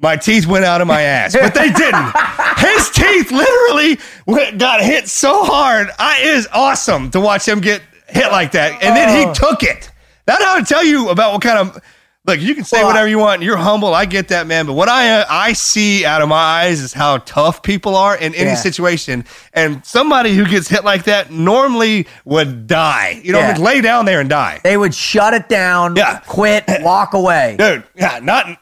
[0.00, 2.12] my teeth went out of my ass, but they didn't.
[2.58, 5.88] His teeth literally went, got hit so hard.
[5.98, 9.34] I, it is awesome to watch him get hit like that, and then he oh.
[9.34, 9.90] took it.
[10.26, 11.82] That ought to tell you about what kind of
[12.26, 12.40] look.
[12.40, 13.42] You can say Well, whatever you want.
[13.42, 13.92] You're humble.
[13.94, 14.66] I get that, man.
[14.66, 18.34] But what I I see out of my eyes is how tough people are in
[18.34, 18.54] any Yeah.
[18.54, 19.24] situation.
[19.52, 23.20] And somebody who gets hit like that normally would die.
[23.22, 23.56] You know, Yeah.
[23.58, 24.60] lay down there and die.
[24.64, 26.20] They would shut it down, Yeah.
[26.26, 27.56] quit, walk away.
[27.58, 28.58] Dude, yeah, not.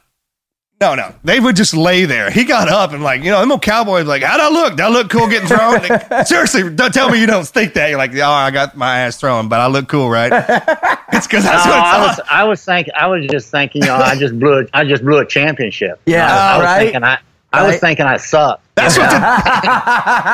[0.82, 1.14] No, no.
[1.22, 2.28] They would just lay there.
[2.28, 4.72] He got up and like, you know, them old cowboys like, how'd I look?
[4.76, 5.74] Did I look cool getting thrown?
[5.74, 7.88] Like, seriously, don't tell me you don't think that.
[7.88, 10.32] You're like, oh, I got my ass thrown, but I look cool, right?
[11.12, 12.02] it's because that's No, what it's I on.
[12.08, 14.84] was I was thinking I was just thinking, you know, I just blew it I
[14.84, 16.00] just blew a championship.
[16.06, 16.78] Yeah, I was right.
[16.82, 17.18] thinking I
[17.52, 18.64] I was thinking I sucked.
[18.74, 19.18] That's what the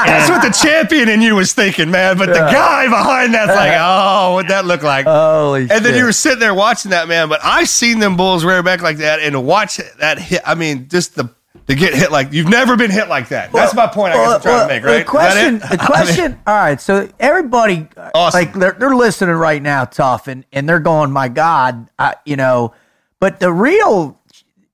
[0.07, 2.17] that's what the champion in you was thinking, man.
[2.17, 5.07] But the guy behind that's like, oh, what'd that look like?
[5.07, 5.97] Holy and then shit.
[5.97, 7.29] you were sitting there watching that, man.
[7.29, 10.43] But I've seen them bulls rear back like that, and watch that hit.
[10.47, 11.31] I mean, just the
[11.67, 13.53] to get hit like you've never been hit like that.
[13.53, 14.15] That's my point.
[14.15, 14.85] I guess I'm trying to make.
[14.85, 14.99] Right?
[14.99, 15.79] The question, Is that it?
[15.79, 16.41] the question.
[16.47, 18.41] all right, so everybody, Awesome.
[18.41, 22.37] like they're, they're listening right now, Tuff, and and they're going, my God, I, you
[22.37, 22.75] know.
[23.21, 24.18] But the real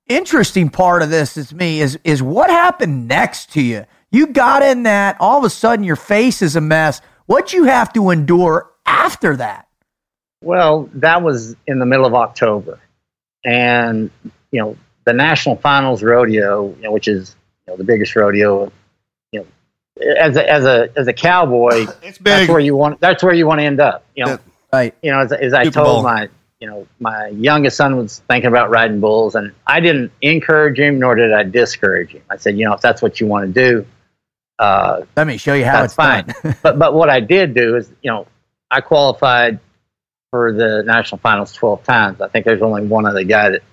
[0.07, 3.85] interesting part of this is me is is what happened next to you.
[4.11, 7.01] You got in that, all of a sudden your face is a mess.
[7.25, 9.67] What you have to endure after that?
[10.41, 12.79] Well, that was in the middle of October,
[13.43, 14.11] and
[14.51, 18.71] you know the national finals rodeo, you know, which is you know the biggest rodeo.
[19.31, 19.45] You know,
[20.19, 22.99] as a as a as a cowboy, It's that's where you want.
[22.99, 24.05] That's where you want to end up.
[24.15, 24.37] You know, Yeah.
[24.73, 24.95] Right.
[25.01, 26.03] you know, as, as I Super told Bowl.
[26.03, 30.79] my, you know, my youngest son was thinking about riding bulls, and I didn't encourage
[30.79, 32.21] him, nor did I discourage him.
[32.29, 33.85] I said, you know, if that's what you want to do,
[34.57, 36.55] uh, Let me show you how that's it's fine.
[36.63, 38.27] but but what I did do is, you know,
[38.71, 39.59] I qualified
[40.31, 42.21] for the national finals twelve times.
[42.21, 43.63] I think there's only one other guy that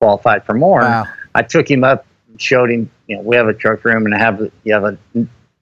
[0.00, 0.80] qualified for more.
[0.80, 1.06] Wow.
[1.34, 2.90] I took him up, and showed him.
[3.06, 4.98] You know, we have a truck room, and I have you have a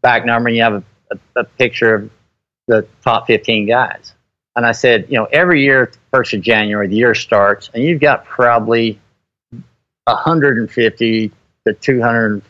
[0.03, 2.11] back number, and you have a, a, a picture of
[2.67, 4.15] the top fifteen guys.
[4.57, 8.01] And I said, you know, every year, first of January, the year starts, and you've
[8.01, 8.99] got probably
[10.05, 11.31] 150
[11.67, 12.43] to 200,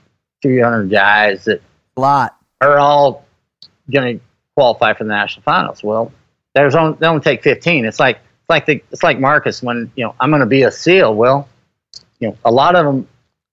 [0.43, 1.61] 200 guys that
[1.97, 2.37] A lot.
[2.61, 3.25] are all
[3.91, 5.83] going to qualify for the national finals.
[5.83, 6.13] Well,
[6.55, 7.85] there's only they only take 15.
[7.85, 10.63] It's like it's like the it's like Marcus when you know I'm going to be
[10.63, 11.15] a SEAL.
[11.15, 11.49] Well,
[12.21, 13.09] you know a lot of them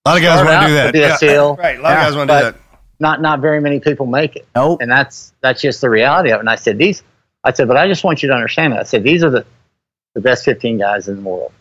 [0.06, 0.94] A lot of guys want to do to that.
[0.94, 1.56] be a SEAL.
[1.56, 1.80] Right.
[1.80, 2.56] A lot Yeah, of guys want to do that.
[3.00, 4.82] not not very many people make it, Nope.
[4.82, 6.40] and that's that's just the reality of it.
[6.42, 7.04] And I said these,
[7.44, 8.80] I said, but I just want you to understand that.
[8.80, 9.46] I said these are the
[10.16, 11.52] the best 15 guys in the world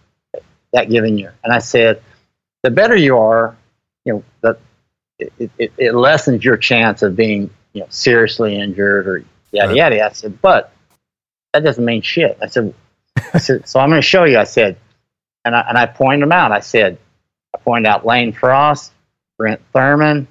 [0.72, 1.34] that given year.
[1.42, 2.02] And I said,
[2.62, 3.56] the better you are,
[4.04, 4.58] you know, the
[5.18, 9.76] it, it, it lessens your chance of being you know seriously injured or yada Right.
[9.76, 10.04] yada.
[10.04, 10.72] I said, but
[11.52, 12.38] that doesn't mean shit.
[12.42, 12.74] I said,
[13.34, 14.38] I said, so I'm going to show you.
[14.38, 14.76] I said,
[15.44, 16.52] and I and I pointed them out.
[16.52, 16.98] I said,
[17.54, 18.92] I pointed out Lane Frost,
[19.38, 20.26] Brent Thurman,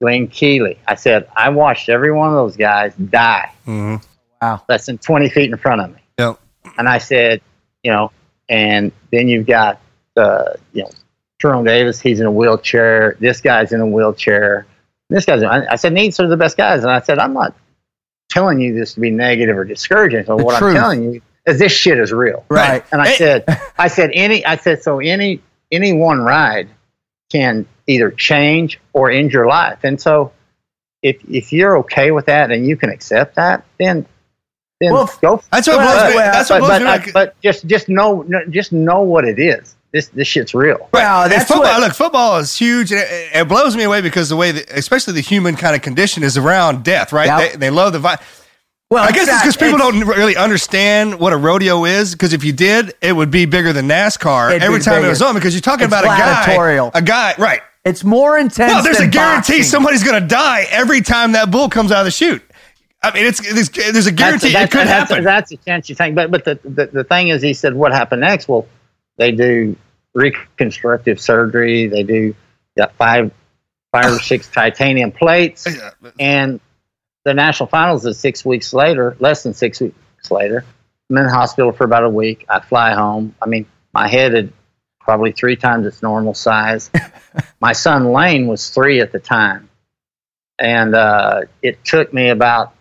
[0.00, 0.78] Glen Keeley.
[0.86, 3.96] I said, I watched every one of those guys die mm-hmm.
[4.42, 4.62] Mhm.
[4.68, 6.00] less than 20 feet in front of me.
[6.18, 6.38] Yep.
[6.76, 7.40] And I said,
[7.82, 8.10] you know,
[8.48, 9.80] and then you've got,
[10.16, 10.90] uh, you know,
[11.40, 13.16] Jerome Davis, he's in a wheelchair.
[13.20, 14.66] This guy's in a wheelchair.
[15.10, 16.82] This guy's, I, I said, these are the best guys.
[16.82, 17.54] And I said, I'm not
[18.28, 20.24] telling you this to be negative or discouraging.
[20.24, 20.76] So The what truth.
[20.76, 22.44] I'm telling you is this shit is real.
[22.50, 22.84] Right.
[22.92, 23.16] And I Hey.
[23.16, 23.44] said,
[23.78, 25.40] I said, any, I said, so any,
[25.72, 26.68] any one ride
[27.30, 29.78] can either change or end your life.
[29.84, 30.32] And so
[31.02, 34.06] if, if you're okay with that and you can accept that, then,
[34.80, 35.42] then Well, go.
[35.50, 36.18] That's what Well, blows me.
[36.20, 37.08] That's what but, blows but, me.
[37.08, 39.74] I- but just, just know, just know what it is.
[39.92, 40.88] This, this shit's real.
[40.92, 41.64] Well, And that's football.
[41.64, 42.92] what- Look, football is huge.
[42.92, 45.80] And it, it blows me away because the way, that, especially the human kind of
[45.82, 47.12] condition, is around death.
[47.12, 47.26] Right?
[47.26, 47.52] Yep.
[47.52, 47.98] They, they love the.
[47.98, 48.18] Vi-
[48.90, 52.12] Well, I guess it's because people it's- don't really understand what a rodeo is.
[52.14, 55.08] Because if you did, it would be bigger than NASCAR every be time it bigger.
[55.08, 55.34] was on.
[55.34, 57.62] Because you're talking It's about a guy, a guy, right?
[57.84, 58.70] It's more intense.
[58.72, 59.62] No, there's a guarantee boxing.
[59.62, 62.42] somebody's going to die every time that bull comes out of the chute.
[63.02, 65.24] I mean, it's, it's there's a guarantee That's, it could that's, happen.
[65.24, 66.16] That's, a chance you think.
[66.16, 68.48] But, but the, the, the thing is, he said, what happened next?
[68.48, 68.66] Well,
[69.16, 69.76] they do
[70.14, 71.86] reconstructive surgery.
[71.86, 72.34] They do
[72.76, 73.32] got five,
[73.92, 75.66] five or six titanium plates.
[75.66, 76.60] Yeah, and
[77.24, 80.64] the national finals is six weeks later, less than six weeks later,
[81.10, 82.46] I'm in the hospital for about a week.
[82.48, 83.34] I fly home.
[83.40, 84.52] I mean, my head had
[84.98, 86.90] probably three times its normal size.
[87.60, 89.68] my son Lane was three at the time,
[90.58, 92.74] and uh, it took me about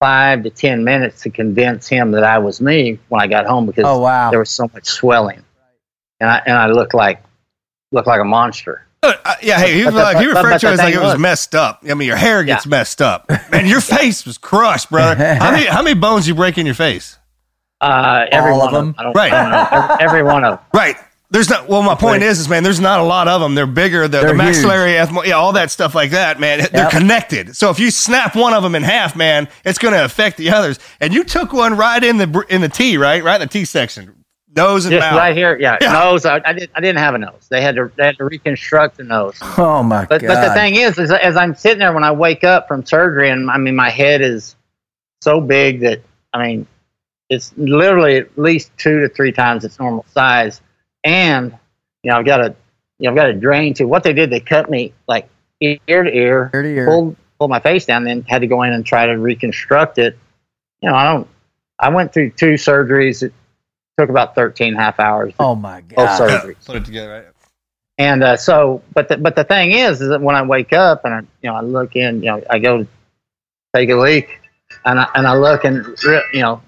[0.00, 3.66] five to ten minutes to convince him that I was me when I got home
[3.66, 4.30] because Oh, wow.
[4.30, 5.44] there was so much swelling,
[6.18, 7.22] and I and I looked like
[7.92, 8.86] looked like a monster.
[9.02, 10.78] Uh, uh, yeah, hey, he, But was the- like, he referred but to it as
[10.78, 11.80] like it was was- messed up.
[11.88, 12.70] I mean, your hair gets Yeah.
[12.70, 15.34] messed up, and your face was crushed, brother.
[15.36, 17.16] How many how many bones you break in your face?
[17.80, 18.94] Uh, every All of one them?
[18.98, 19.32] I don't, Right.
[19.32, 19.94] I don't know.
[19.94, 20.66] Every, every one of them.
[20.74, 20.96] Right.
[21.32, 21.68] There's not.
[21.68, 23.54] Well, my point is, is man, there's not a lot of them.
[23.54, 24.08] They're bigger.
[24.08, 26.58] The, They're the maxillary, ethmo- yeah, all that stuff like that, man.
[26.72, 26.90] They're Yep.
[26.90, 27.56] connected.
[27.56, 30.50] So if you snap one of them in half, man, it's going to affect the
[30.50, 30.80] others.
[31.00, 33.64] And you took one right in the in the T, right, right in the T
[33.64, 34.12] section,
[34.56, 35.16] nose and Just mouth.
[35.18, 35.78] right here, yeah.
[35.80, 35.92] Yeah.
[35.92, 36.26] Nose.
[36.26, 36.70] I, I didn't.
[36.74, 37.46] I didn't have a nose.
[37.48, 37.92] They had to.
[37.96, 39.38] They had to reconstruct the nose.
[39.56, 40.26] Oh my But god!
[40.28, 43.30] but the thing is, is as I'm sitting there when I wake up from surgery,
[43.30, 44.56] and I mean my head is
[45.22, 46.00] so big that
[46.32, 46.66] I mean
[47.28, 50.60] it's literally at least two to three times its normal size,
[51.04, 51.56] and
[52.02, 52.54] you know I've got a
[52.98, 53.88] you know I've got a drain too.
[53.88, 55.28] What they did, they cut me like
[55.60, 56.86] ear to ear, Ear to ear.
[56.86, 60.18] pulled pulled my face down, then had to go in and try to reconstruct it.
[60.80, 61.28] You know I don't.
[61.78, 63.22] I went through two surgeries.
[63.22, 63.32] It
[63.98, 65.32] took about 13 half hours.
[65.38, 65.96] oh my god!
[65.98, 66.66] Yeah, surgeries.
[66.66, 67.24] put it together, right?
[67.98, 71.04] And uh, so, but the, but the thing is, is that when I wake up
[71.04, 72.86] and I, you know, I look in, you know, I go
[73.76, 74.40] take a leak,
[74.86, 75.86] and I and I look and
[76.32, 76.62] you know,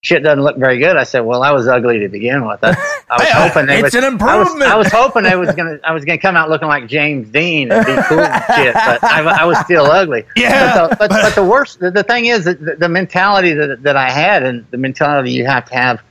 [0.00, 0.96] shit doesn't look very good.
[0.96, 2.60] I said, well, I was ugly to begin with.
[2.62, 2.70] I,
[3.10, 4.70] I was hoping they it's was, an I was, improvement.
[4.70, 7.72] I was hoping they was gonna, I was gonna come out looking like James Dean
[7.72, 10.24] and be cool and shit, but I, I was still ugly.
[10.36, 13.52] Yeah, But the, but, but the worst, the, the thing is that the, the mentality
[13.54, 16.02] that, that I had and the mentality you have to have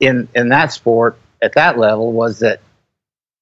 [0.00, 2.60] in, in that sport at that level was that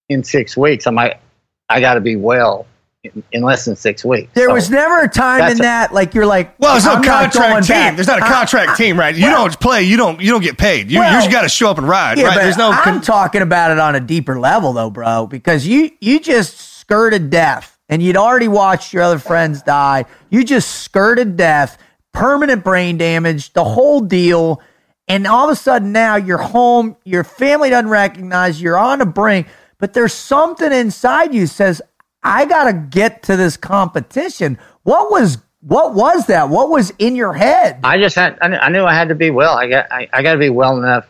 [0.08, 1.20] in six weeks, I'm like
[1.68, 2.66] I got to be well
[3.04, 4.30] in, in less than six weeks.
[4.34, 6.94] There So was never a time in a- that like you're like, Well, there's no
[6.94, 7.74] I'm not going contract team.
[7.76, 7.94] back.
[7.96, 9.14] There's not a I- contract team, right?
[9.14, 9.82] You well- don't play.
[9.84, 10.20] You don't.
[10.20, 10.90] You don't get paid.
[10.90, 12.36] You Well- you just got to show up and ride, Yeah, right?
[12.36, 12.70] but There's no.
[12.72, 16.58] I'm con- talking about it on a deeper level, though, bro, because you you just
[16.80, 20.04] skirted death, and you'd already watched your other friends die.
[20.30, 21.78] You just skirted death,
[22.12, 24.60] permanent brain damage, the whole deal,
[25.06, 26.96] and all of a sudden now you're home.
[27.04, 29.46] Your family doesn't recognize you, you're on the brink,
[29.78, 31.80] but there's something inside you says,
[32.28, 36.48] "I got to get to this competition." What was what was that?
[36.48, 37.80] What was in your head?
[37.82, 39.56] I just had, I knew, I had to be well.
[39.56, 41.06] I got, I, I got to be well enough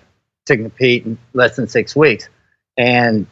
[0.46, 2.28] to compete in less than six weeks.
[2.76, 3.26] And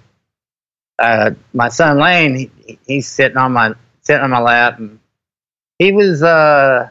[0.99, 3.73] uh, my son Lane, he, he's sitting on my
[4.03, 5.01] sitting on my lap, and
[5.79, 6.89] he was, uh,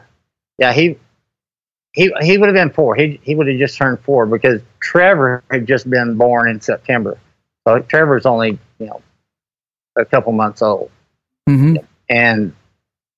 [0.58, 0.98] yeah, he
[1.92, 2.94] he he would have been four.
[2.94, 7.18] He he would have just turned four because Trevor had just been born in September.
[7.66, 9.02] So Trevor's only you know
[9.96, 10.90] a couple months old.
[11.48, 11.76] Mm-hmm.
[12.08, 12.54] And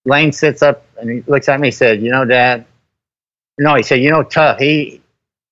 [0.04, 1.68] Lane sits up and he looks at me.
[1.68, 2.64] He said, "You know, Dad."
[3.58, 5.00] No, he said, "You know, Tuff." He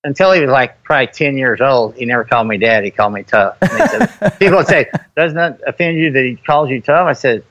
[0.05, 2.85] until he was like probably ten years old, he never called me Dad.
[2.85, 3.57] He called me Tuff.
[3.61, 7.07] And he said, People would say, "Doesn't that offend you that he calls you Tuff?"
[7.07, 7.45] I said,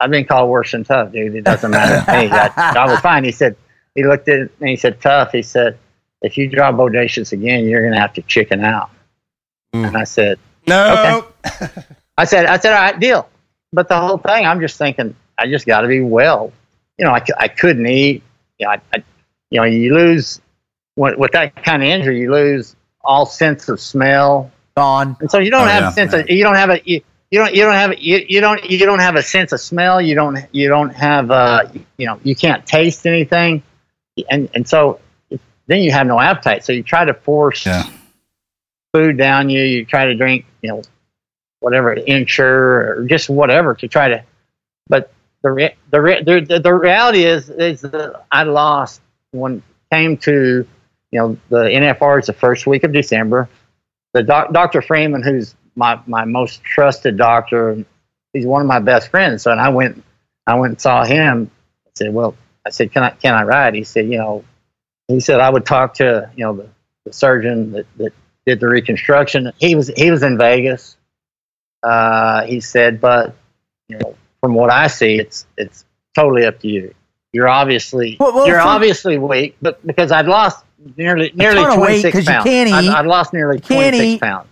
[0.00, 1.34] "I've been called worse than Tuff, dude.
[1.34, 2.28] It doesn't matter to me.
[2.30, 3.56] I, I was fine." He said,
[3.94, 5.78] "He looked at me and he said, Tuff." He said,
[6.22, 8.90] "If you draw Bodacious again, you're gonna have to chicken out."
[9.72, 11.26] And I said, no.
[12.16, 13.28] I said, I said, all right, deal.
[13.72, 16.52] But the whole thing, I'm just thinking, I just got to be well.
[16.98, 18.22] You know, I, I couldn't eat.
[18.58, 19.02] You know, I, I,
[19.50, 20.40] you know, you lose
[20.96, 25.16] with, with that kind of injury, you lose all sense of smell, Gone.
[25.20, 27.00] and so you don't Oh, have yeah, a sense of you don't have a you,
[27.30, 30.00] you don't you don't have you, you don't you don't have a sense of smell.
[30.00, 31.64] You don't you don't have uh
[31.96, 33.62] you know you can't taste anything,
[34.30, 35.00] and and so
[35.66, 36.64] then you have no appetite.
[36.64, 37.84] So you try to force Yeah.
[38.92, 39.62] food down you.
[39.62, 40.82] You try to drink, you know,
[41.64, 44.22] whatever Ensure or just whatever to try to.
[44.86, 45.10] But
[45.42, 49.00] the re- the re- the, the reality is is that I lost
[49.32, 50.66] when came to
[51.10, 53.48] you know the NFR is the first week of December.
[54.12, 54.82] The doc, Dr.
[54.82, 57.84] Freeman, who's my my most trusted doctor,
[58.32, 59.42] he's one of my best friends.
[59.42, 60.04] So and I went
[60.46, 61.50] I went and saw him.
[61.86, 62.36] I said, well,
[62.66, 63.74] I said, can I can I ride?
[63.74, 64.44] He said, you know,
[65.08, 66.68] he said I would talk to you know the,
[67.06, 68.12] the surgeon that, that
[68.46, 69.52] did the reconstruction.
[69.58, 70.96] He was he was in Vegas.
[71.84, 73.34] Uh, he said, but
[73.88, 76.94] you know, from what I see, it's it's totally up to you.
[77.32, 80.64] You're obviously Well, well, you're from- obviously weak, but because I'd lost
[80.96, 82.72] nearly nearly ton of weight 26 'cause you pounds.
[82.88, 82.94] I'd.
[83.00, 84.20] I'd lost nearly 26 eat.
[84.20, 84.48] pounds,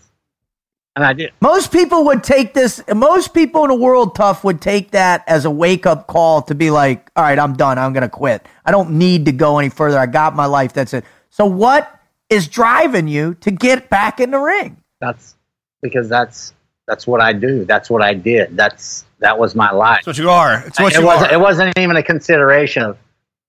[0.97, 1.31] and I did.
[1.41, 2.83] Most people would take this.
[2.95, 6.55] Most people in the world Tuff would take that as a wake up call to
[6.55, 7.79] be like, "All right, I'm done.
[7.79, 8.45] I'm going to quit.
[8.67, 9.99] I don't need to go any further.
[9.99, 10.73] I got my life.
[10.73, 11.89] That's it." So, what
[12.29, 14.77] is driving you to get back in the ring?
[15.01, 15.37] That's
[15.83, 16.53] because that's
[16.87, 17.65] that's what I do.
[17.65, 18.57] That's what I did.
[18.57, 19.99] That's that was my life.
[19.99, 20.63] It's what you are.
[20.67, 21.31] It's what it you wasn't.
[21.31, 21.35] are.
[21.35, 22.99] It wasn't even a consideration of,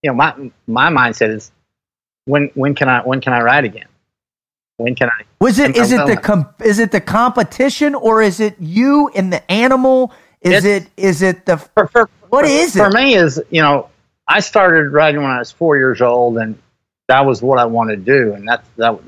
[0.02, 1.50] you know, my my mindset is,
[2.26, 3.86] when when can I when can I ride again?
[4.76, 5.24] When can I?
[5.40, 5.74] Was it?
[5.74, 9.32] when Is can it the com- is it the competition or is it you and
[9.32, 10.12] the animal?
[10.40, 13.62] Is It's- it is it the for, for, What for, is for me is you
[13.62, 13.88] know
[14.28, 16.58] I started riding when I was four years old and
[17.08, 18.98] that was what I wanted to do and that's that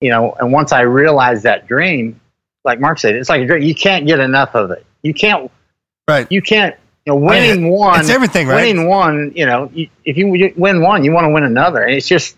[0.00, 2.20] you know and once I realized that dream
[2.64, 5.50] like Mark said it's like a dream you can't get enough of it you can't
[6.08, 6.30] Right.
[6.30, 6.74] you can't
[7.06, 8.56] you know winning mean, one it's everything, right?
[8.56, 11.94] winning one you know you, if you win one you want to win another and
[11.94, 12.36] it's just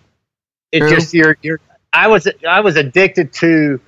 [0.73, 0.91] it's True.
[0.91, 1.61] just you're you're
[1.93, 3.81] I was I was addicted to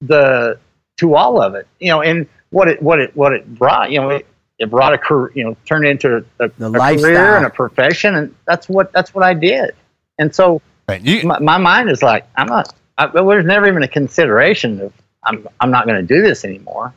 [0.00, 0.58] the
[0.98, 4.00] to all of it you know and what it what it what it brought you
[4.00, 4.26] know it,
[4.58, 7.10] it brought a career you know turned into a, a lifestyle.
[7.12, 9.72] career and a profession and that's what that's what I did
[10.18, 11.02] and so Right.
[11.02, 14.92] You, my, my mind is like I'm not I, there's never even a consideration of
[15.24, 16.94] I'm I'm not going to do this anymore.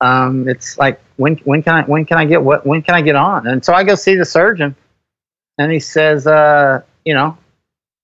[0.00, 3.00] Um, it's like when when can I when can I get what when can I
[3.00, 3.46] get on?
[3.46, 4.76] And so I go see the surgeon
[5.58, 7.38] and he says uh, you know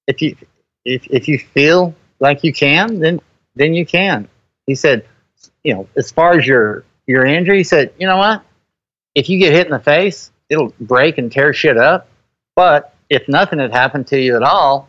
[0.07, 0.37] if you
[0.85, 3.21] if if you feel like you can then
[3.55, 4.29] then you can.
[4.67, 5.05] He said
[5.65, 8.45] you know as far as your your injury he said you know what?
[9.15, 12.09] If you get hit in the face it'll break and tear shit up
[12.55, 14.89] but if nothing had happened to you at all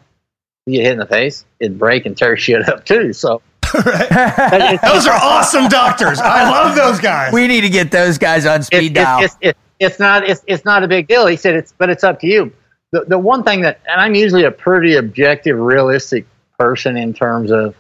[0.65, 3.11] you get hit in the face it'd break and tear shit up too.
[3.11, 3.41] So
[4.83, 6.19] those are awesome doctors.
[6.19, 7.33] I love those guys.
[7.33, 9.23] we need to get those guys on speed it, dial.
[9.23, 11.27] it's, it, it's not it's, it's not a big deal.
[11.27, 12.51] He said it's but it's up to you.
[12.91, 16.25] The the one thing that and I'm usually a pretty objective, realistic
[16.57, 17.75] person in terms of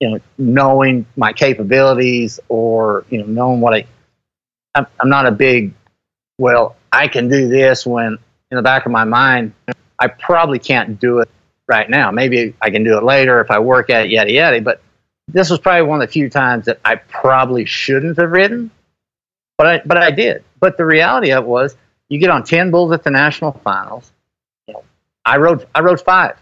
[0.00, 3.86] you know knowing my capabilities or you know knowing what I
[4.74, 5.72] I'm, I'm not a big
[6.38, 8.18] well I can do this when
[8.50, 9.52] in the back of my mind
[9.98, 11.28] I probably can't do it
[11.66, 12.10] right now.
[12.10, 14.60] Maybe I can do it later if I work at it, yada yada.
[14.60, 14.82] But
[15.32, 18.70] this was probably one of the few times that I probably shouldn't have ridden
[19.60, 20.42] but I but I did.
[20.58, 21.76] But the reality of it was,
[22.08, 24.10] you get on ten bulls at the national finals.
[24.66, 24.84] You know,
[25.22, 26.38] I rode I rode five,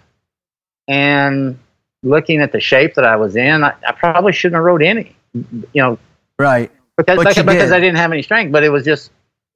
[0.87, 1.59] and
[2.05, 5.17] looking at the shape that I was in, I, I probably shouldn't have rode any.
[5.35, 5.99] You know,
[6.39, 6.71] right.
[6.97, 7.73] because you because did.
[7.73, 8.53] I didn't have any strength.
[8.53, 9.11] But it was just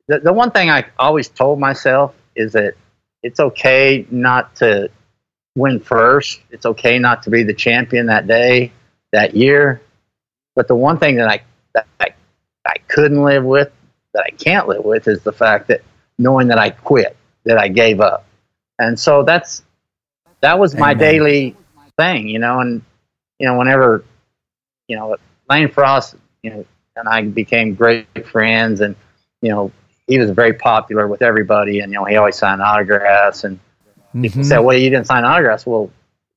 [0.09, 2.75] the the one thing I always told myself is that
[3.23, 4.91] it's okay not to
[5.55, 6.41] win first.
[6.51, 8.73] It's okay not to be the champion that day,
[9.13, 9.81] that year.
[10.55, 11.43] But the one thing that I
[11.75, 12.09] that I,
[12.67, 13.71] I couldn't live with,
[14.15, 15.83] that I can't live with, is the fact that
[16.19, 18.25] knowing that I quit, that I gave up,
[18.79, 19.63] and so that's
[20.41, 20.99] that was my Amen.
[20.99, 21.57] daily
[21.97, 22.61] thing, you know.
[22.61, 22.83] And
[23.39, 24.05] you know, whenever
[24.89, 25.17] you know
[25.49, 26.65] Lane Frost, you know,
[26.97, 28.95] and I became great friends, and
[29.41, 29.73] you know,
[30.07, 33.59] he was very popular with everybody, and you know, he always signed autographs, and
[34.21, 34.45] people Mhm.
[34.45, 35.91] said, "Well, you didn't sign autographs." Well,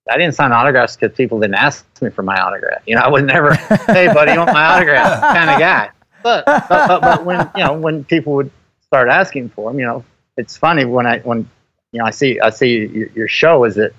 [0.09, 2.83] I didn't sign autographs because people didn't ask me for my autograph.
[2.85, 5.89] You know, I was never, "Hey, buddy, you want my autograph?" kind of guy.
[6.21, 8.51] But, but but but when you know when people would
[8.81, 10.05] start asking for them, you know,
[10.37, 11.49] it's funny when I when
[11.91, 13.93] you know I see I see your, your show is that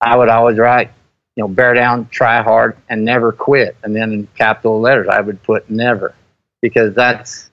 [0.00, 0.90] I would always write,
[1.36, 5.20] you know, bear down, try hard, and never quit, and then in capital letters I
[5.20, 6.14] would put never,
[6.62, 7.50] because that's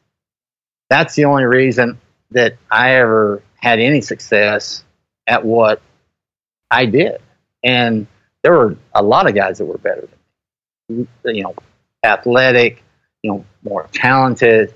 [0.90, 2.00] that's the only reason
[2.32, 4.84] that I ever had any success
[5.28, 5.82] at what
[6.72, 7.22] I did.
[7.64, 8.08] And
[8.44, 10.08] there were a lot of guys that were better
[10.88, 11.56] than me, mm, you know,
[12.04, 12.84] athletic,
[13.24, 14.74] you know, more talented.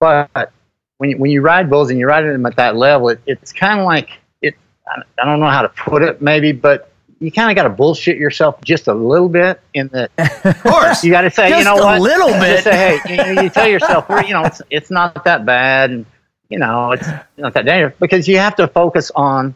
[0.00, 0.52] But
[0.98, 3.52] when you, when you ride bulls and you ride them at that level, it, it's
[3.52, 4.54] kind of like it.
[4.86, 6.90] I don't know how to put it, maybe, but
[7.20, 10.08] you kind of got to bullshit yourself just a little bit in the
[10.44, 11.02] Of course.
[11.02, 12.00] you got to say, you know a what?
[12.00, 12.62] little bit.
[12.62, 16.06] say, hey, you, you tell yourself, well, you know, it's it's not that bad, and
[16.48, 17.06] you know, it's
[17.36, 19.54] not that dangerous because you have to focus on,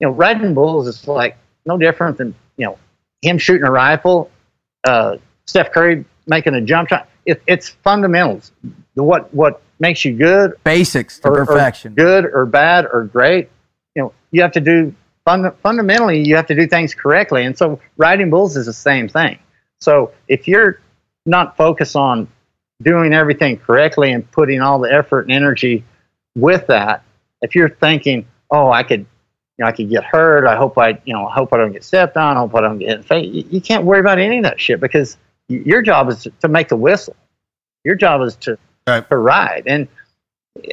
[0.00, 1.36] you know, riding bulls is like
[1.66, 2.78] no different than you know
[3.22, 4.30] him shooting a rifle,
[4.84, 7.08] uh, Steph Curry making a jump shot.
[7.26, 8.52] It, it's fundamentals.
[8.94, 11.94] The what what makes you good Basics to or, or perfection.
[11.94, 13.50] good or bad or great.
[13.94, 14.94] You know, you have to do
[15.24, 16.22] fund, fundamentally.
[16.26, 19.38] You have to do things correctly, and so riding bulls is the same thing.
[19.80, 20.80] So if you're
[21.26, 22.28] not focused on
[22.82, 25.84] doing everything correctly and putting all the effort and energy
[26.34, 27.02] with that,
[27.40, 29.06] if you're thinking, "Oh, I could,
[29.58, 30.46] you know, I could get hurt.
[30.46, 32.36] I hope I, you know, hope I don't get stepped on.
[32.36, 34.44] I hope I don't get hit in the face," you, can't worry about any of
[34.44, 35.16] that shit because
[35.48, 37.14] your job is to, make the whistle.
[37.84, 39.08] Your job is to Right.
[39.08, 39.88] to ride, and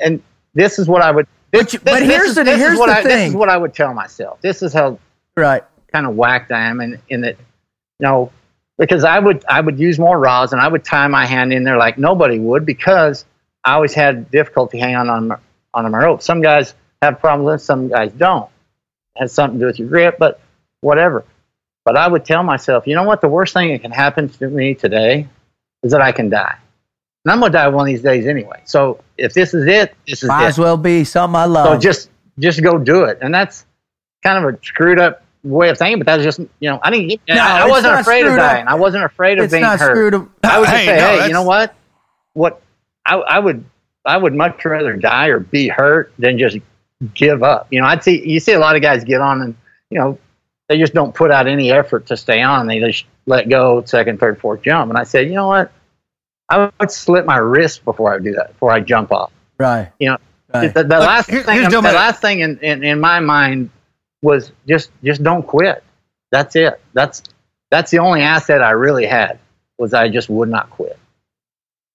[0.02, 0.22] and
[0.54, 1.28] this is what I would.
[1.52, 3.30] This, But you- this- but here's is, the- this is here's what the I, This
[3.30, 4.40] is what I would tell myself.
[4.42, 4.98] This is how
[5.38, 5.64] Right.
[5.94, 7.36] kind of whacked I am in, in that,
[8.00, 8.32] you know,
[8.78, 11.64] because I would I would use more rods and I would tie my hand in
[11.64, 13.26] there like nobody would because
[13.64, 15.38] I always had difficulty hanging on on,
[15.74, 16.22] on my rope.
[16.22, 18.50] Some guys have problems some guys don't.
[19.18, 20.40] Has something to do with your grip, but
[20.82, 21.26] whatever.
[21.84, 23.22] But I would tell myself, you know what?
[23.22, 25.28] The worst thing that can happen to me today
[25.84, 26.56] is that I can die.
[27.26, 28.62] And I'm gonna die one of these days anyway.
[28.66, 30.48] So if this is it, this is Might it.
[30.50, 31.68] as well be something I love.
[31.68, 32.10] So just
[32.40, 33.66] just go do it, and that's
[34.24, 37.08] kind of a screwed up way of thinking, but that's just you know I didn't.
[37.10, 38.52] Get, No, I, I wasn't afraid of screwed up.
[38.52, 38.68] dying.
[38.68, 39.78] I wasn't afraid of It's being hurt.
[39.80, 40.30] screwed up.
[40.44, 41.76] I would just Hey, say, no, hey, you know what?
[42.34, 42.62] What
[43.06, 43.66] I, I would
[44.06, 46.58] I would much rather die or be hurt than just
[47.14, 47.68] give up.
[47.72, 49.56] You know, I'd see you see a lot of guys get on and
[49.90, 50.18] you know
[50.70, 52.68] they just don't put out any effort to stay on.
[52.68, 54.90] They just let go second, third, fourth jump.
[54.90, 55.72] And I said, you know what?
[56.50, 58.50] I would slit my wrist before I would do that.
[58.54, 59.32] Before I jump off.
[59.58, 59.90] Right.
[60.00, 60.18] You know,
[60.54, 60.74] Right.
[60.74, 63.70] the, the Look, last here- thing, the last thing in, in, in my mind
[64.22, 65.84] was just just don't quit.
[66.32, 66.80] That's it.
[66.94, 67.24] That's
[67.70, 69.40] that's the only asset I really had
[69.78, 70.98] was I just would not quit.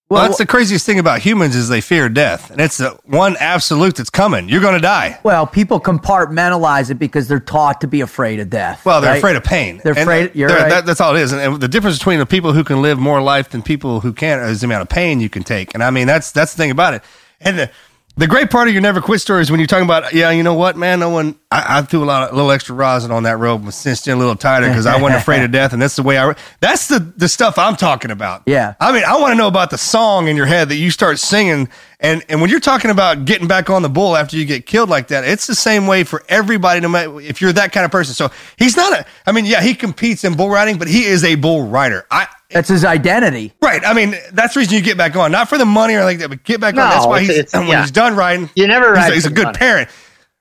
[0.09, 2.97] Well, Well, that's the craziest thing about humans is they fear death, and it's the
[3.07, 4.49] one absolute that's coming.
[4.49, 5.19] You're going to die.
[5.25, 8.85] Well, people compartmentalize it because they're taught to be afraid of death.
[8.87, 9.17] Well, they're right?
[9.19, 9.81] afraid of pain.
[9.83, 10.69] They're And afraid- you're they're- right.
[10.71, 11.33] that- that's all it is.
[11.33, 14.13] And, and the difference between the people who can live more life than people who
[14.13, 15.75] can't is the amount of pain you can take.
[15.75, 17.03] And I mean, that's that's the thing about it.
[17.41, 17.71] And the,
[18.19, 20.43] the great part of your never quit story is when you're talking about, yeah, you
[20.43, 21.39] know what, man, no one.
[21.51, 24.09] I, I threw a lot, of, a little extra rosin on that rope, and cinched
[24.09, 26.35] it a little tighter because I wasn't afraid of death, and that's the way I.
[26.61, 28.43] That's the the stuff I'm talking about.
[28.47, 28.75] Yeah.
[28.81, 31.19] I mean, I want to know about the song in your head that you start
[31.19, 31.69] singing,
[32.01, 34.89] and and when you're talking about getting back on the bull after you get killed
[34.89, 36.81] like that, it's the same way for everybody.
[36.81, 38.15] No matter if you're that kind of person.
[38.15, 39.07] So he's not a.
[39.27, 42.07] I mean, yeah, he competes in bull riding, but he is a bull rider.
[42.11, 43.53] I That's his identity.
[43.61, 43.85] right.
[43.85, 46.19] I mean, that's the reason you get back on, not for the money or like
[46.19, 46.91] that, but get back on.
[46.91, 47.83] That's why he's when yeah.
[47.83, 48.49] he's done riding.
[48.55, 49.59] You never he's, ride a, he's a good money.
[49.59, 49.89] parent.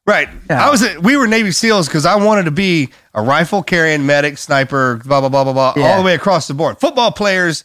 [0.06, 0.30] Right.
[0.49, 0.66] Yeah.
[0.66, 0.84] I was.
[0.84, 5.01] At, we were Navy SEALs because I wanted to be a rifle carrying medic, sniper,
[5.03, 5.91] blah blah blah blah blah, Yeah.
[5.91, 6.80] all the way across the board.
[6.80, 7.64] Football players,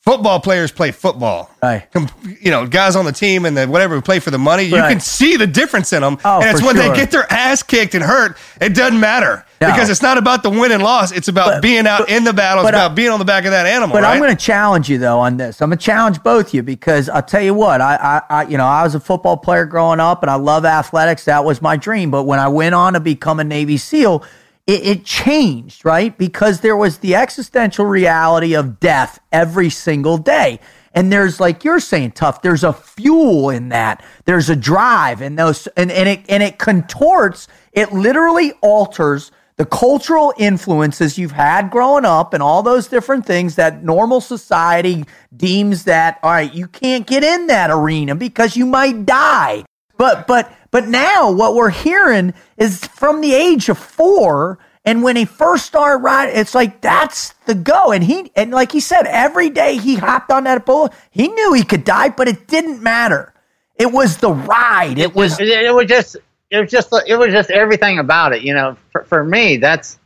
[0.00, 1.50] football players play football.
[1.62, 1.90] Right.
[1.92, 2.08] Com-
[2.40, 4.76] you know, guys on the team and the whatever who play for the money, you
[4.76, 6.16] can see the difference in them.
[6.24, 6.88] Oh, and it's when sure.
[6.88, 9.72] they get their ass kicked and hurt, it doesn't matter No.
[9.72, 11.12] because it's not about the win and loss.
[11.12, 12.62] It's about But- being out but- in the battle.
[12.62, 13.94] It's but about being on the back of that animal.
[13.94, 14.12] But right?
[14.12, 15.60] I'm going to challenge you though on this.
[15.60, 17.80] I'm going to challenge both of you because I'll tell you what.
[17.80, 20.64] I, I, I, you know, I was a football player growing up, and I love
[20.64, 21.24] athletics.
[21.24, 22.10] That was my dream.
[22.10, 24.24] But when I went on to become a Navy SEAL,
[24.66, 26.16] it, it changed, right?
[26.16, 30.60] Because there was the existential reality of death every single day.
[30.94, 32.42] And there's like you're saying, Tuff.
[32.42, 34.04] There's a fuel in that.
[34.26, 37.48] There's a drive, and those, and, and it and it contorts.
[37.72, 39.32] It literally alters
[39.62, 45.04] the cultural influences you've had growing up and all those different things that normal society
[45.36, 49.62] deems that all right you can't get in that arena because you might die.
[49.96, 55.14] But but but now what we're hearing is from the age of 4 and when
[55.14, 57.92] he first started riding it's like that's the go.
[57.92, 61.52] And he and like he said every day he hopped on that bull he knew
[61.52, 63.32] he could die but it didn't matter.
[63.76, 64.98] It was the ride.
[64.98, 66.16] It was it, it was just
[66.52, 68.76] it was just it was just everything about it you know.
[68.92, 69.98] For, for me that's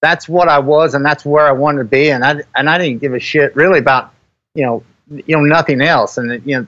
[0.00, 2.78] that's what i was and that's where i wanted to be and i and i
[2.78, 4.12] didn't give a shit really about
[4.54, 6.18] you know you know nothing else.
[6.18, 6.66] And you know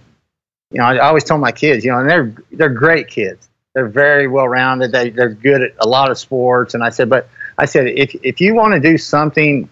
[0.71, 3.49] you know i always told my kids you know and they're they're great kids.
[3.75, 6.75] They're very well rounded they, they're good at a lot of sports.
[6.75, 9.69] And i said but i said if if you want to do something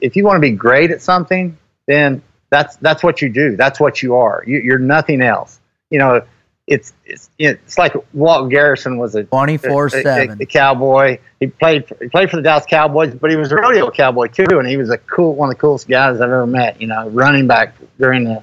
[0.00, 1.56] if you want to be great at something
[1.86, 3.56] then that's that's what you do.
[3.56, 4.44] That's what you are.
[4.46, 5.58] You, you're nothing else.
[5.90, 6.24] You know
[6.66, 10.04] it's it's it's like Walt Garrison was a 24/7.
[10.04, 11.18] a, a, a cowboy.
[11.38, 14.58] He played he played for the Dallas Cowboys, but he was a rodeo cowboy too,
[14.58, 16.80] and he was a cool one of the coolest guys I've ever met.
[16.80, 18.42] You know, running back during the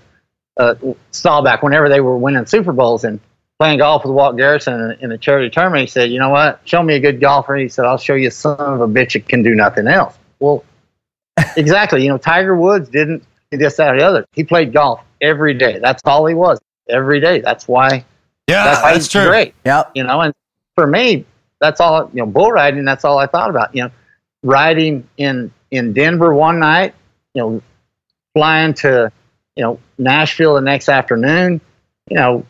[0.58, 0.76] uh,
[1.12, 3.20] Staubach whenever they were winning Super Bowls and
[3.60, 5.82] playing golf with Walt Garrison in, in the charity tournament.
[5.82, 6.62] He said, "You know what?
[6.66, 9.14] Show me a good golfer." He said, "I'll show you a son of a bitch
[9.14, 10.64] that can do nothing else." Well,
[11.58, 12.04] exactly.
[12.04, 14.26] You know, Tiger Woods didn't this, that, or the other.
[14.34, 15.80] He played golf every day.
[15.80, 17.42] That's all he was every day.
[17.42, 18.06] That's why
[18.48, 19.28] yeah, that's, that's true.
[19.28, 19.54] great.
[19.66, 19.92] Yep.
[19.96, 20.34] You know, and
[20.76, 21.26] for me,
[21.60, 22.10] that's all.
[22.14, 22.84] You know, bull riding.
[22.86, 23.76] That's all I thought about.
[23.76, 23.92] You know,
[24.44, 26.96] riding in in Denver one night.
[27.34, 27.64] You know,
[28.34, 29.12] flying to
[29.56, 31.62] you know Nashville the next afternoon.
[32.10, 32.46] You know,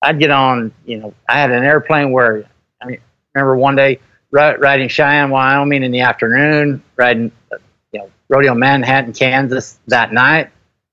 [0.00, 0.72] I'd get on.
[0.84, 2.44] You know, I had an airplane where
[2.80, 2.98] I mean,
[3.34, 3.98] remember one day
[4.30, 7.56] riding Cheyenne, Wyoming in the afternoon, riding uh,
[7.92, 10.50] you know rodeo Manhattan, Kansas that night,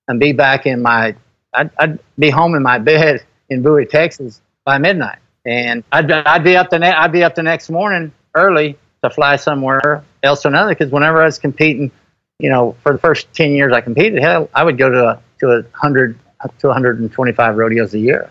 [0.08, 1.16] and be back in my.
[1.54, 6.44] I'd, I'd be home in my bed in Bowie, Texas by midnight, and I'd I'd
[6.44, 10.46] be up the ne- I'd be up the next morning early to fly somewhere else
[10.46, 11.92] or another because whenever I was competing,
[12.40, 15.50] you know, for the first ten years I competed, hell, I would go to to
[15.52, 18.30] a hundred up to 125 rodeos a year.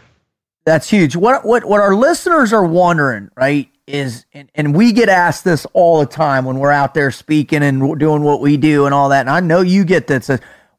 [0.65, 1.17] That's huge.
[1.17, 5.67] What what what our listeners are wondering, right, is and, and we get asked this
[5.73, 9.09] all the time when we're out there speaking and doing what we do and all
[9.09, 9.21] that.
[9.21, 10.31] And I know you get this.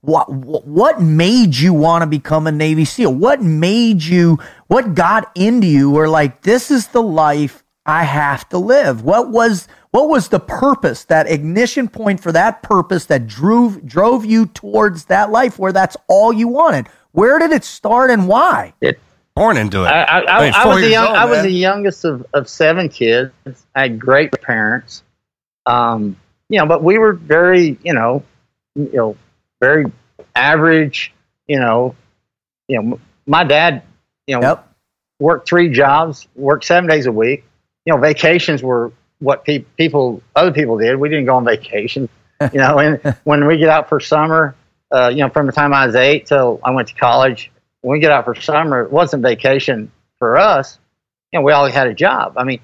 [0.01, 3.13] What what what made you want to become a Navy SEAL?
[3.13, 4.39] What made you?
[4.67, 5.89] What got into you?
[5.89, 9.03] Where like this is the life I have to live.
[9.03, 11.05] What was what was the purpose?
[11.05, 15.97] That ignition point for that purpose that drove drove you towards that life where that's
[16.07, 16.87] all you wanted.
[17.11, 18.73] Where did it start and why?
[19.35, 19.87] Born into it.
[19.87, 22.25] I, I, I, mean, I four was the young, old, I was the youngest of,
[22.33, 23.31] of seven kids.
[23.73, 25.03] I had great parents.
[25.65, 26.17] Um,
[26.49, 28.23] you know, but we were very, you know,
[28.75, 29.17] you know,
[29.61, 29.91] very
[30.35, 31.13] average.
[31.47, 31.95] You know,
[32.67, 33.83] you know, my dad,
[34.27, 34.67] you know, Yep.
[35.19, 37.43] worked three jobs, worked seven days a week.
[37.85, 40.95] You know, vacations were what pe- people, other people did.
[40.97, 42.09] We didn't go on vacation.
[42.53, 44.55] You know, and when we get out for summer,
[44.93, 47.51] uh, you know, from the time I was eight till I went to college,
[47.81, 50.79] when we get out for summer, it wasn't vacation for us.
[51.33, 52.37] You know, we all had a job.
[52.37, 52.61] I mean,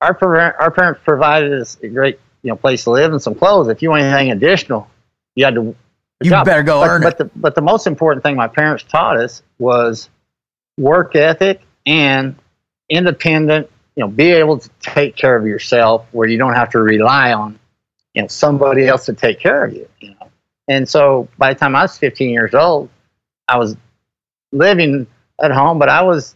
[0.00, 3.36] our parent, our parents provided us a great, you know, place to live and some
[3.36, 3.68] clothes.
[3.68, 4.88] If you want anything additional,
[5.36, 5.76] you had to.
[6.24, 6.46] You job.
[6.46, 7.18] better go but, earn but it.
[7.18, 10.08] The, but the most important thing my parents taught us was
[10.78, 12.36] work ethic and
[12.88, 13.70] independent.
[13.96, 17.32] You know, be able to take care of yourself where you don't have to rely
[17.34, 17.58] on,
[18.14, 19.88] you know, somebody else to take care of you.
[20.00, 20.30] You know,
[20.68, 22.88] and so by the time I was 15 years old,
[23.46, 23.76] I was
[24.50, 25.06] living
[25.42, 26.34] at home, but I was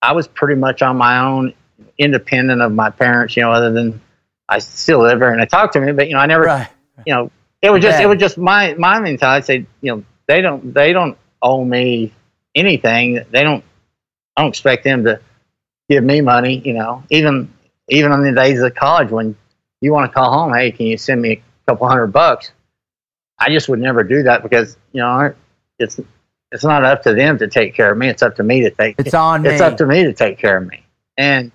[0.00, 1.54] I was pretty much on my own,
[1.98, 3.36] independent of my parents.
[3.36, 4.00] You know, other than
[4.48, 6.68] I still live there and they talk to me, but you know, I never Right.
[7.06, 7.30] you know,
[7.62, 8.04] it was just Yeah.
[8.04, 9.36] it was just my my mentality.
[9.36, 12.12] I'd say, you know, they don't they don't owe me
[12.54, 13.24] anything.
[13.30, 13.64] They don't
[14.36, 15.20] I don't expect them to
[15.88, 17.04] give me money, you know.
[17.10, 17.52] Even
[17.88, 19.36] even on the days of college when
[19.80, 22.52] you want to call home, hey, can you send me a couple hundred bucks?
[23.38, 25.34] I just would never do that because, you know,
[25.78, 26.00] it's
[26.52, 28.08] it's not up to them to take care of me.
[28.08, 29.50] It's up to me to take It's on me.
[29.50, 29.66] it's me.
[29.66, 30.84] up to me to take care of me.
[31.16, 31.50] And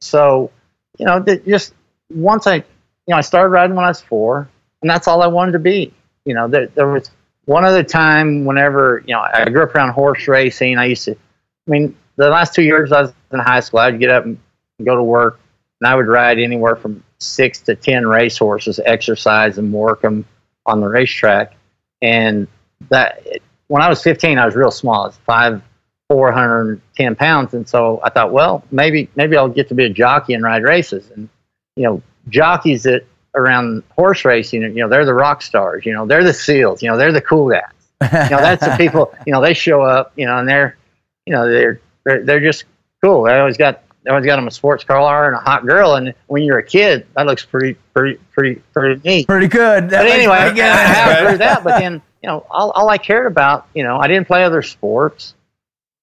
[0.00, 0.50] so,
[0.98, 1.72] you know, just
[2.10, 2.64] once I, you
[3.08, 4.48] know, I started riding when I was four,
[4.84, 5.94] and that's all I wanted to be.
[6.26, 7.10] You know, there, there was
[7.46, 10.76] one other time whenever, you know, I grew up around horse racing.
[10.76, 13.98] I used to, I mean, the last two years I was in high school, I'd
[13.98, 14.38] get up and
[14.84, 15.40] go to work,
[15.80, 20.26] and I would ride anywhere from six to 10 race horses, exercise and work them
[20.66, 21.54] on the racetrack.
[22.02, 22.46] And
[22.90, 23.26] that,
[23.68, 25.04] when I was 15, I was real small.
[25.04, 25.62] I was five,
[26.10, 27.54] 410 pounds.
[27.54, 30.62] And so I thought, well, maybe, maybe I'll get to be a jockey and ride
[30.62, 31.10] races.
[31.10, 31.30] And,
[31.74, 36.06] you know, jockeys that around horse racing, you know, they're the rock stars, you know,
[36.06, 37.62] they're the seals, you know, they're the cool guys.
[38.02, 40.76] You know, that's the people, you know, they show up, you know, and they're,
[41.26, 42.64] you know, they're, they're, they're just
[43.02, 43.24] cool.
[43.24, 45.94] They always got, they always got them a sports car and a hot girl.
[45.94, 49.90] And when you're a kid, that looks pretty, pretty, pretty, pretty neat Pretty good.
[49.90, 50.36] That but anyway.
[50.36, 51.64] I have heard that.
[51.64, 54.62] But then, you know, all, all I cared about, you know, I didn't play other
[54.62, 55.34] sports.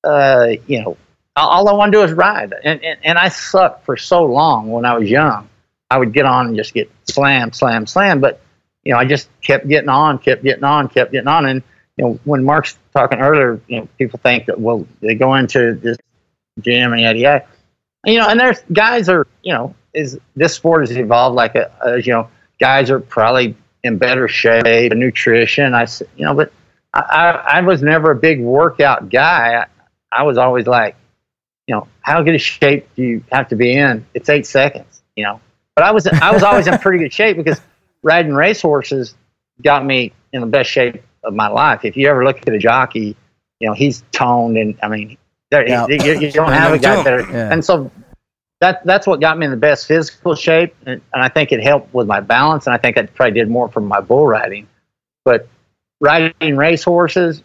[0.03, 0.97] Uh, you know,
[1.35, 4.69] all, I wanted to do was ride, and, and and I sucked for so long
[4.69, 5.47] when I was young.
[5.91, 8.21] I would get on and just get slam, slam, slam.
[8.21, 8.39] But
[8.85, 11.45] you know, I just kept getting on, kept getting on, kept getting on.
[11.45, 11.61] And
[11.97, 15.73] you know, when Mark's talking earlier, you know, people think that well, they go into
[15.73, 15.97] this
[16.61, 17.45] gym and yada yada.
[18.05, 22.01] You know, and there's guys are, you know, is this sport has evolved like a,
[22.01, 25.73] you know, guys are probably in better shape, nutrition.
[25.75, 26.53] I, you know, but
[26.93, 29.55] I, I, I was never a big workout guy.
[29.55, 29.65] I,
[30.09, 30.95] I was always like,
[31.67, 34.05] you know, how good a shape do you have to be in?
[34.13, 35.41] It's eight seconds, you know.
[35.75, 37.61] But I was I was always in pretty good shape because
[38.03, 39.15] riding racehorses
[39.63, 41.85] got me in the best shape of my life.
[41.85, 43.15] If you ever look at a jockey,
[43.59, 45.17] you know he's toned and I mean,
[45.49, 45.85] there, Yeah.
[45.87, 47.21] you, you- you don't have a guy better.
[47.31, 47.51] Yeah.
[47.53, 47.91] And so
[48.59, 51.63] that that's what got me in the best physical shape, and, and I think it
[51.63, 54.67] helped with my balance, and I think I probably did more from my bull riding.
[55.25, 55.47] But
[55.99, 57.41] riding racehorses,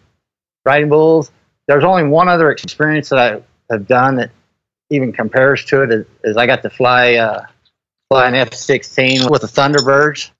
[0.67, 1.31] riding bulls,
[1.69, 4.31] there's only one other experience that I have done that
[4.91, 5.91] even compares to it.
[5.93, 7.47] Is, is I got to fly uh,
[8.09, 10.31] fly an F-16 with the Thunderbirds.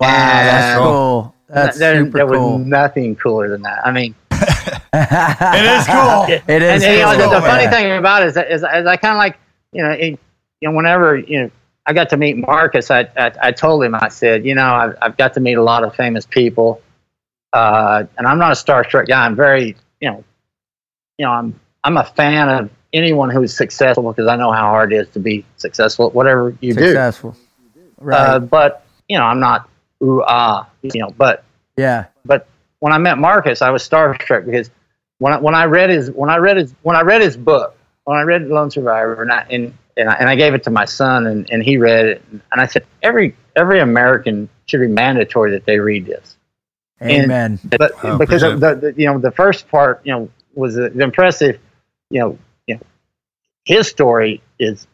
[0.00, 1.34] Wow, that's cool.
[1.48, 2.58] That's there, super there cool.
[2.58, 3.86] was nothing cooler than that.
[3.86, 6.24] I mean, it is cool.
[6.24, 6.82] It is.
[6.82, 8.96] and, and, you know, the, the funny thing about it is, that, is, is I
[8.96, 9.38] kind of like,
[9.72, 10.18] you know, it,
[10.60, 11.50] you know, whenever you know,
[11.86, 14.96] I got to meet Marcus, I, I, I told him, I said, you know, I've,
[15.00, 16.82] I've got to meet a lot of famous people,
[17.52, 19.24] uh, and I'm not a starstruck guy.
[19.24, 20.24] I'm very, you know,
[21.16, 24.92] you know, I'm I'm a fan of anyone who's successful because I know how hard
[24.92, 26.84] it is to be successful at whatever you do.
[26.84, 27.36] Successful.
[27.98, 28.18] Right.
[28.18, 29.68] Uh, but you know, I'm not
[30.02, 31.44] ooh ah, you know, but
[31.76, 32.06] yeah.
[32.24, 32.46] but
[32.80, 34.70] when I met Marcus, I was starstruck because
[35.18, 37.76] when I, when I read his when I read his when I read his book
[38.04, 40.70] when I read Lone Survivor and I and and I, and I gave it to
[40.70, 44.88] my son and, and he read it and I said every every American should be
[44.88, 46.36] mandatory that they read this.
[47.00, 47.58] And- Amen.
[47.78, 50.88] But Oh, because of the, the you know the first part you know was the,
[50.90, 51.58] the impressive
[52.10, 52.38] you know
[53.66, 54.86] his story is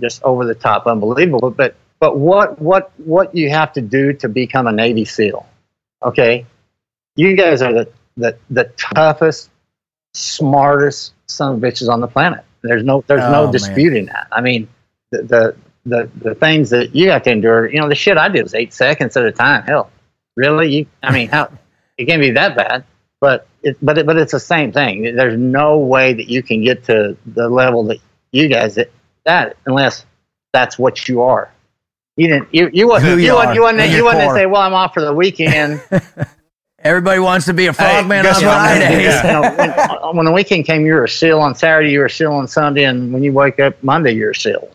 [0.00, 4.28] just over the top unbelievable but but what what what you have to do to
[4.28, 5.46] become a Navy SEAL
[6.02, 6.44] okay?
[7.16, 9.50] You guys are the the, the toughest
[10.14, 12.44] smartest son of bitches on the planet.
[12.62, 13.52] There's no there's Oh, no man.
[13.52, 14.28] disputing that.
[14.32, 14.68] I mean
[15.10, 15.56] the, the
[15.86, 18.54] the the things that you have to endure you know the shit I did was
[18.54, 19.62] eight seconds at a time.
[19.64, 19.90] Hell
[20.36, 20.70] really?
[20.72, 21.50] You I mean how
[21.96, 22.84] it can't be that bad
[23.20, 25.16] but it but it, but it's the same thing.
[25.16, 27.98] There's no way that you can get to the level that
[28.32, 28.90] you guys that,
[29.24, 30.04] that unless
[30.52, 31.50] that's what you are
[32.16, 34.32] you didn't you you Who wasn't you you, are wasn't you wasn't you your wasn't
[34.32, 35.80] say well I'm off for the weekend.
[36.80, 38.54] Everybody wants to be a frogman guess on what?
[38.54, 39.14] Fridays.
[39.24, 42.04] you know, when, when the weekend came, you were a seal on Saturday, you were
[42.04, 44.70] a seal on Sunday, and when you wake up Monday, you're a seal.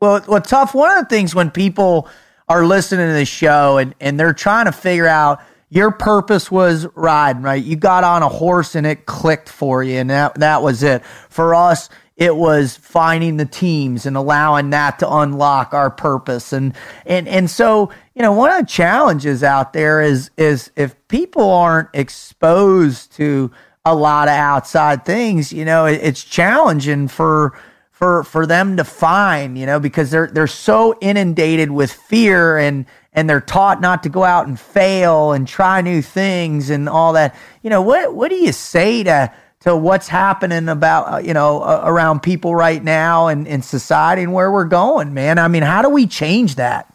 [0.00, 0.74] Well, well, Tuff.
[0.74, 2.08] One of the things when people
[2.48, 5.40] are listening to the show and, and they're trying to figure out
[5.70, 7.62] your purpose was riding, right?
[7.62, 11.02] You got on a horse and it clicked for you, and that that was it.
[11.30, 11.88] For us,
[12.18, 16.52] it was finding the teams and allowing that to unlock our purpose.
[16.52, 16.74] And
[17.06, 21.48] and and so, you know, one of the challenges out there is is if people
[21.48, 23.52] aren't exposed to
[23.84, 27.56] a lot of outside things, you know, it, it's challenging for
[27.92, 32.84] for for them to find, you know, because they're they're so inundated with fear and
[33.12, 37.12] and they're taught not to go out and fail and try new things and all
[37.12, 37.36] that.
[37.62, 41.62] You know, what what do you say to to what's happening about uh, you know
[41.62, 45.38] around people right now and in society and where we're going, man?
[45.38, 46.92] I mean, how do we change that?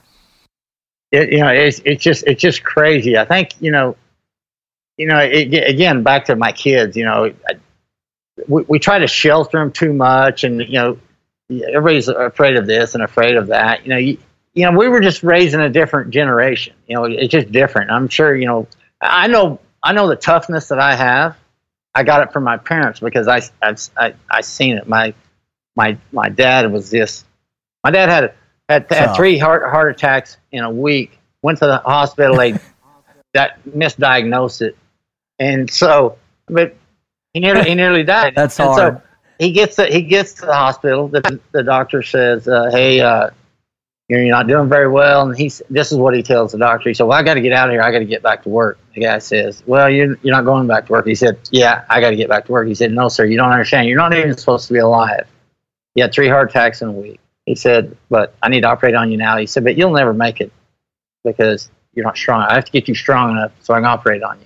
[1.12, 3.18] It, you know, it's it's just it's just crazy.
[3.18, 3.96] I think you know,
[4.98, 6.96] you know, it, again back to my kids.
[6.96, 7.54] You know, I,
[8.48, 10.98] we we try to shelter them too much, and you know,
[11.52, 13.84] everybody's afraid of this and afraid of that.
[13.84, 14.18] You know, you,
[14.54, 16.74] you know, we were just raising a different generation.
[16.88, 17.92] You know, it's just different.
[17.92, 18.36] I'm sure.
[18.36, 18.68] You know,
[19.02, 21.38] I know I know the toughness that I have.
[21.96, 24.88] I got it from my parents because I I've, I I seen it.
[24.88, 25.14] My
[25.76, 27.24] my my dad was this.
[27.84, 28.34] My dad had
[28.70, 31.20] had, had three heart heart attacks in a week.
[31.42, 32.38] Went to the hospital.
[32.38, 32.54] They
[33.34, 34.78] that misdiagnosed it,
[35.40, 36.18] and so
[36.48, 36.76] but
[37.34, 38.34] he nearly he nearly died.
[38.36, 38.96] That's and hard.
[38.96, 39.02] So
[39.40, 41.08] he gets to, he gets to the hospital.
[41.08, 43.30] The, the doctor says, uh, "Hey, uh,
[44.08, 46.90] you're not doing very well." And he's this is what he tells the doctor.
[46.90, 47.82] He said, "Well, I got to get out of here.
[47.82, 50.68] I got to get back to work." The guy says, "Well, you're you're not going
[50.68, 52.92] back to work." He said, "Yeah, I got to get back to work." He said,
[52.92, 53.88] "No, sir, you don't understand.
[53.88, 55.28] You're not even supposed to be alive.
[55.96, 58.94] You had three heart attacks in a week." He said, "But I need to operate
[58.96, 60.52] on you now." He said, "But you'll never make it
[61.24, 62.42] because you're not strong.
[62.42, 64.46] I have to get you strong enough so I can operate on you."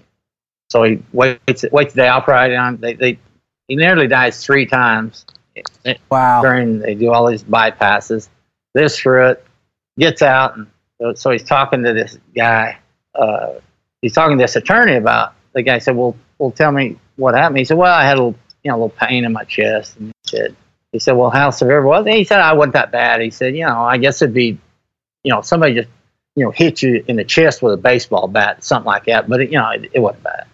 [0.70, 2.78] So he waits waits the day operate on.
[2.78, 3.20] They they
[3.68, 5.26] he nearly dies three times
[6.10, 6.42] Wow.
[6.42, 8.30] during they do all these bypasses.
[8.74, 9.46] This for it
[9.98, 10.68] gets out, and
[11.02, 12.78] so, so he's talking to this guy.
[13.16, 13.54] Uh,
[14.08, 15.80] he's talking to this attorney about the guy.
[15.80, 18.72] Said, "Well, well, tell me what happened." He said, "Well, I had a little, you
[18.72, 20.56] know, a little pain in my chest." And he said,
[20.92, 23.56] "He said, well, how severe was it?" He said, "I wasn't that bad." He said,
[23.56, 24.58] "You know, I guess it'd be,
[25.24, 25.90] you know, somebody just,
[26.36, 29.28] you know, hit you in the chest with a baseball bat, something like that.
[29.28, 30.46] But it, you know, it, it wasn't bad."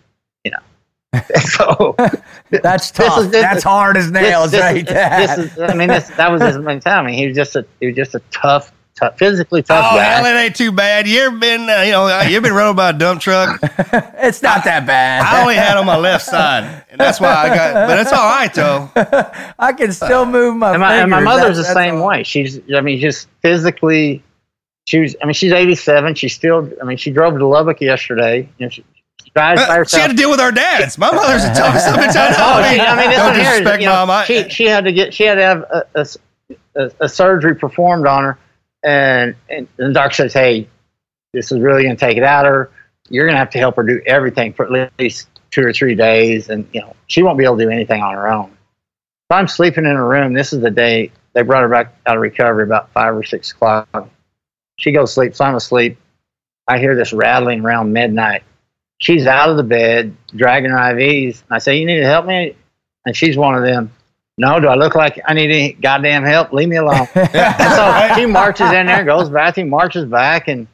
[0.43, 1.22] You know.
[1.39, 1.95] so
[2.49, 3.20] That's This tough.
[3.20, 4.86] is- this That's is- hard as nails, this, right?
[4.86, 7.16] This, this is, I mean, this, that was his mentality.
[7.16, 10.04] He was just a, he was just a tough, tough, physically tough Oh, guy.
[10.04, 11.08] hell, it ain't too bad.
[11.08, 13.60] You ever been, uh, you know, you ever been run over by a dump truck?
[13.64, 15.24] it's not that bad.
[15.24, 17.88] I only had on my left side, and that's why I got.
[17.88, 18.89] But it's all right though.
[19.60, 22.08] I can still move my and my, and my mother's That's- the same all.
[22.08, 22.24] way.
[22.24, 24.24] She's, I mean, just physically,
[24.88, 25.16] she was.
[25.22, 26.16] I mean, she's 87.
[26.16, 26.70] She still.
[26.82, 28.50] I mean, she drove to Lubbock yesterday.
[28.58, 28.84] You know, she,
[29.24, 30.98] she drives by Uh, She had to deal with our dads.
[30.98, 32.36] My mother's the toughest bitch I know.
[32.39, 34.10] Oh, she, I mean, this don't one here, is, disrespect you know, mom.
[34.12, 36.06] I, she she had to get she had to have a, a,
[36.76, 38.38] a, a surgery performed on her,
[38.84, 40.68] and, and the doctor says, "Hey,
[41.34, 42.72] this is really going to take it out of her.
[43.10, 45.96] You're going to have to help her do everything for at least two or three
[45.96, 48.56] days, and you know she won't be able to do anything on her own."
[49.32, 50.34] So I'm sleeping in her room.
[50.34, 53.52] This is the day they brought her back out of recovery about five or six
[53.52, 53.88] o'clock.
[54.78, 55.98] She goes to sleep, so I'm asleep.
[56.68, 58.44] I hear this rattling around midnight.
[59.00, 61.44] She's out of the bed, dragging her IVs.
[61.50, 62.56] I say, "You need to help me,"
[63.06, 63.92] and she's one of them.
[64.38, 66.52] No, do I look like I need any goddamn help?
[66.54, 67.08] Leave me alone.
[67.16, 70.68] and so she marches in there, goes back, he marches back, and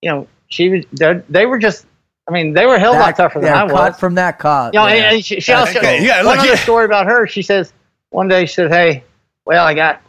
[0.00, 0.84] you know she was.
[0.92, 1.86] they're- were just.
[2.28, 3.98] I mean, they were a hell of a lot That- tougher than yeah, I was.
[3.98, 4.72] from that cut.
[4.72, 4.94] You know, yeah.
[4.94, 6.04] and, and she, she also okay.
[6.06, 7.26] Yeah, one look, other you- story about her.
[7.26, 7.72] She says
[8.10, 9.02] one day she said, "Hey,
[9.44, 10.00] well, I got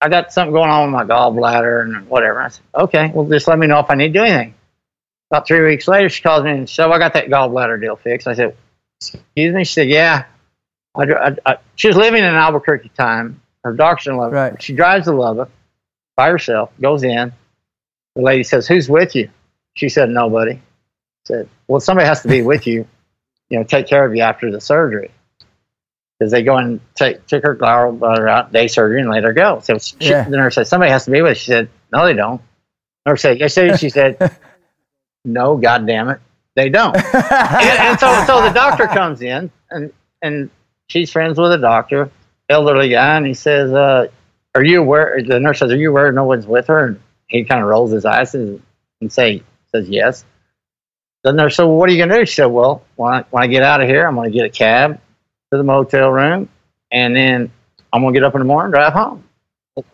[0.00, 3.48] I got something going on with my gallbladder and whatever." I said, "Okay, well, just
[3.48, 4.54] let me know if I need to do anything."
[5.32, 7.96] About three weeks later, she calls me and said, "Oh, I got that gallbladder deal
[7.96, 8.54] fixed." I said,
[9.00, 10.26] "Excuse me." She said, "Yeah."
[10.96, 13.40] I, I, I, she was living in Albuquerque time.
[13.64, 14.34] Her doctor's in Lubbock.
[14.34, 14.62] Right.
[14.62, 15.50] She drives to Lubbock
[16.16, 16.70] by herself.
[16.80, 17.32] Goes in.
[18.14, 19.30] The lady says, "Who's with you?"
[19.74, 20.60] She said, "Nobody."
[21.24, 22.86] Said, "Well, somebody has to be with you.
[23.50, 25.10] You know, take care of you after the surgery."
[26.18, 29.60] Because they go and take took her gallbladder out, day surgery, and let her go.
[29.60, 30.24] So she, Yeah.
[30.24, 32.40] the nurse said, "Somebody has to be with." you." She said, "No, they don't."
[33.04, 33.76] Nurse said, "Yes, they.
[33.76, 34.16] She said,
[35.24, 36.20] "No, God damn it,
[36.54, 39.92] they don't." and, and so, so the doctor comes in, and
[40.22, 40.48] and
[40.88, 42.10] she's friends with a doctor,
[42.48, 44.08] elderly guy, and he says, uh,
[44.54, 47.44] "Are you aware?" The nurse says, "Are you aware no one's with her?" And he
[47.44, 48.62] kind of rolls his eyes and,
[49.00, 50.24] and say, says, "Yes."
[51.24, 53.24] The nurse said, "Well, what are you going to do?" She said, "Well, when I,
[53.30, 55.00] when I get out of here, I'm going to get a cab
[55.50, 56.48] to the motel room,
[56.90, 57.50] and then
[57.92, 59.24] I'm going to get up in the morning and drive home."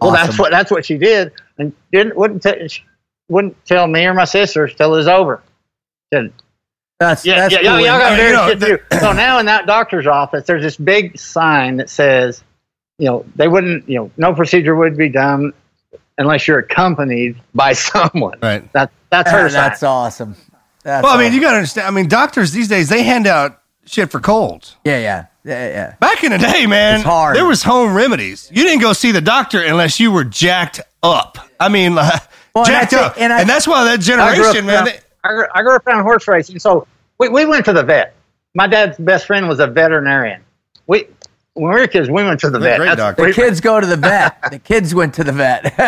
[0.01, 2.82] Well, that's what that's what she did, and didn't wouldn't t-
[3.28, 5.43] wouldn't tell me or my sisters till it was over.
[6.12, 6.32] Said,
[7.03, 7.87] That's yeah, that's yeah, y'all, cool.
[7.87, 8.99] y'all got And, very you know, shit to do.
[9.01, 12.43] So now in that doctor's office, there's this big sign that says,
[12.99, 15.53] you know, they wouldn't, you know, no procedure would be done
[16.19, 18.39] unless you're accompanied by someone.
[18.43, 18.71] Right.
[18.73, 19.61] That that's her sign.
[19.63, 20.37] that's awesome.
[20.85, 21.35] That's Well, I mean, awesome.
[21.37, 21.87] you got to understand.
[21.87, 24.77] I mean, doctors these days they hand out shit for colds.
[24.85, 25.95] yeah, yeah, yeah, yeah.
[26.01, 27.37] Back in the day, man, It's hard.
[27.37, 28.49] there was home remedies.
[28.53, 31.39] You didn't go see the doctor unless you were jacked up.
[31.59, 32.21] I mean, like,
[32.55, 34.55] Well, and jacked I up, think- and and, I- that's why that I grew up
[34.55, 34.85] generation, man.
[34.85, 36.87] They, I, grew, I grew up around horse racing, so
[37.19, 38.15] we, we went to the vet.
[38.55, 40.43] My dad's best friend was a veterinarian.
[40.87, 41.07] We
[41.55, 42.79] when we were kids, we went to the He's a vet.
[42.79, 43.27] great That's- doctor.
[43.27, 44.51] The kids go to the vet.
[44.51, 45.75] The kids went to the vet.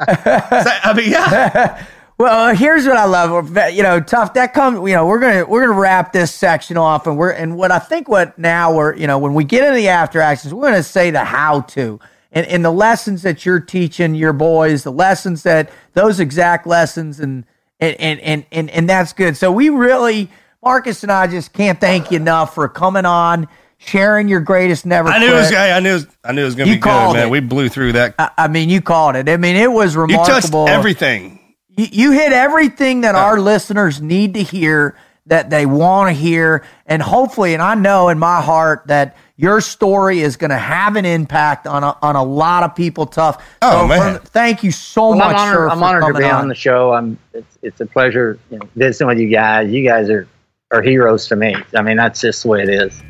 [0.00, 1.84] I mean, yeah,
[2.18, 3.56] Well, here's what I love.
[3.72, 4.34] You know, Tuff.
[4.34, 4.76] That comes.
[4.88, 7.78] You know, we're gonna we're gonna wrap this section off, and we're and what I
[7.78, 10.82] think what now we're you know when we get into the after actions, we're gonna
[10.82, 11.98] say the how to
[12.30, 17.20] and and the lessons that you're teaching your boys, the lessons that those exact lessons,
[17.20, 17.44] and
[17.80, 19.36] and and and and, and that's good.
[19.36, 20.30] So we really,
[20.62, 25.08] Marcus and I, just can't thank you enough for coming on, sharing your greatest never.
[25.08, 25.52] I knew it was.
[25.52, 25.90] I knew.
[25.90, 27.28] It was, I knew it was going to be good, man.
[27.28, 27.30] it.
[27.30, 28.14] We blew through that.
[28.18, 29.28] I, I mean, you called it.
[29.28, 30.34] I mean, it was remarkable.
[30.34, 31.40] you touched everything.
[31.68, 36.64] you, you hit everything that our listeners need to hear that they want to hear
[36.86, 40.96] and hopefully and i know in my heart that your story is going to have
[40.96, 44.16] an impact on a, on a lot of people Tuff Oh, So, man.
[44.18, 46.48] from- thank you so Well, much I'm sir, honored, I'm for honored to be on.
[46.48, 46.92] the show.
[46.92, 47.18] I'm.
[47.32, 49.70] It's, it's a pleasure you know, visiting with you guys.
[49.70, 50.26] You guys are
[50.72, 51.54] are heroes to me.
[51.74, 53.00] I mean, that's just the way it is.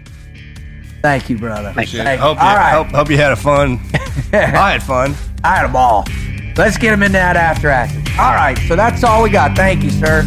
[1.03, 2.03] thank you brother Thank you.
[2.03, 3.79] Thank Hope you, all right hope, hope you had a fun.
[4.33, 5.15] I had fun.
[5.45, 6.05] i had a ball
[6.57, 9.83] let's get them in that after action all right so that's all we got thank
[9.83, 10.23] you sir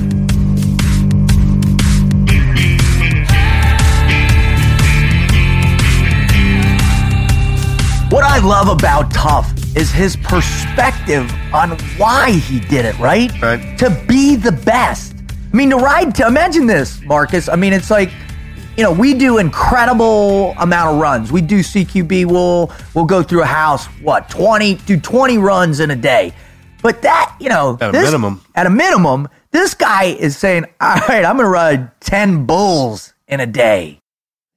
[8.14, 13.32] What I love about Tuff is his perspective on why he did it, right?
[13.42, 13.76] Right.
[13.80, 15.16] To be the best.
[15.52, 17.50] I mean, to ride to imagine this, Marcus.
[17.50, 18.12] I mean, it's like,
[18.78, 21.32] you know, we do incredible amount of runs.
[21.32, 22.28] We do CQB.
[22.28, 26.34] We'll we'll go through a house, what, 20, do 20 runs in a day.
[26.84, 28.42] But that, you know, At a this- minimum.
[28.54, 33.40] At a minimum, this guy is saying, all right, I'm gonna ride 10 bulls in
[33.40, 34.03] a day.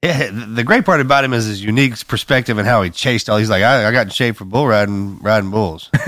[0.03, 3.37] Yeah, the great part about him is his unique perspective and how he chased all.
[3.39, 5.89] He's like, I, I got in shape for bull riding, riding bulls.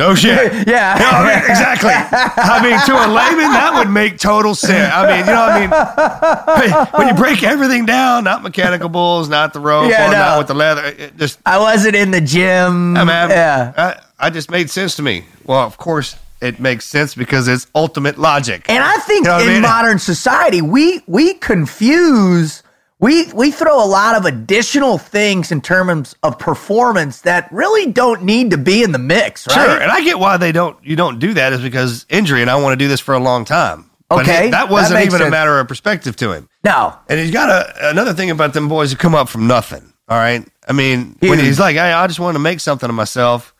[0.00, 0.52] no shit.
[0.66, 0.96] Yeah.
[0.98, 1.90] No, I mean, exactly.
[1.92, 4.92] I mean, to a layman, that would make total sense.
[4.92, 6.86] I mean, you know what I mean?
[6.98, 10.18] When you break everything down, not mechanical bulls, not the rope, Yeah, or no.
[10.18, 12.96] not with the leather, just, I wasn't in the gym.
[12.96, 13.72] I mean, yeah.
[14.18, 15.24] I, I just made sense to me.
[15.44, 18.66] Well, of course, it makes sense because it's ultimate logic.
[18.68, 19.62] And I think You know in I mean?
[19.74, 22.62] modern society, we we confuse
[23.00, 28.22] we we throw a lot of additional things in terms of performance that really don't
[28.22, 29.54] need to be in the mix, right?
[29.54, 30.76] Sure, and I get why they don't.
[30.84, 33.18] You don't do that is because injury, and I want to do this for a
[33.18, 33.90] long time.
[34.10, 36.48] Okay, he- that that wasn't makes even a matter of perspective to him.
[36.62, 36.94] No.
[37.08, 39.92] And he's got a, another thing about them boys who come up from nothing.
[40.08, 42.94] All right, I mean, when he's like, "Hey, I just want to make something of
[42.94, 43.53] myself."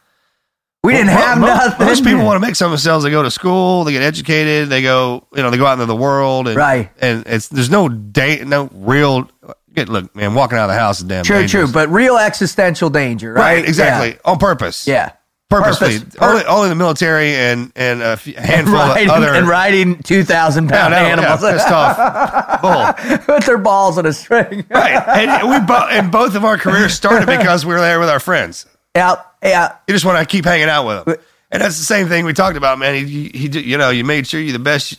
[0.84, 1.86] We didn't Mo- have mo- nothing.
[1.86, 3.04] Most people want to make something of themselves.
[3.04, 5.86] They go to school, they get educated, they go, you know, they go out into
[5.86, 6.90] the world, and, Right.
[7.00, 9.28] And it's there's no day, no real.
[9.76, 11.70] Look, man, walking out of the house is damn True, dangerous.
[11.70, 13.56] true, but real existential danger, right?
[13.56, 14.86] right, exactly, on purpose.
[14.86, 15.12] Yeah.
[15.50, 15.98] purposely.
[15.98, 16.14] Purpose.
[16.20, 20.02] only, only the military and and a few- And handful riding, of other and riding
[20.02, 23.18] two thousand Yeah, pound no, yeah, animals pissed off bull.
[23.34, 24.64] with their balls in a string.
[24.70, 28.10] Right, and we bo- and both of our careers started because we were there with
[28.10, 28.66] our friends.
[28.94, 29.76] Yeah, yeah.
[29.88, 31.16] You just want to keep hanging out with them,
[31.50, 32.94] and that's the same thing we talked about, man.
[32.94, 34.98] He, he, he you know, you made sure you're the best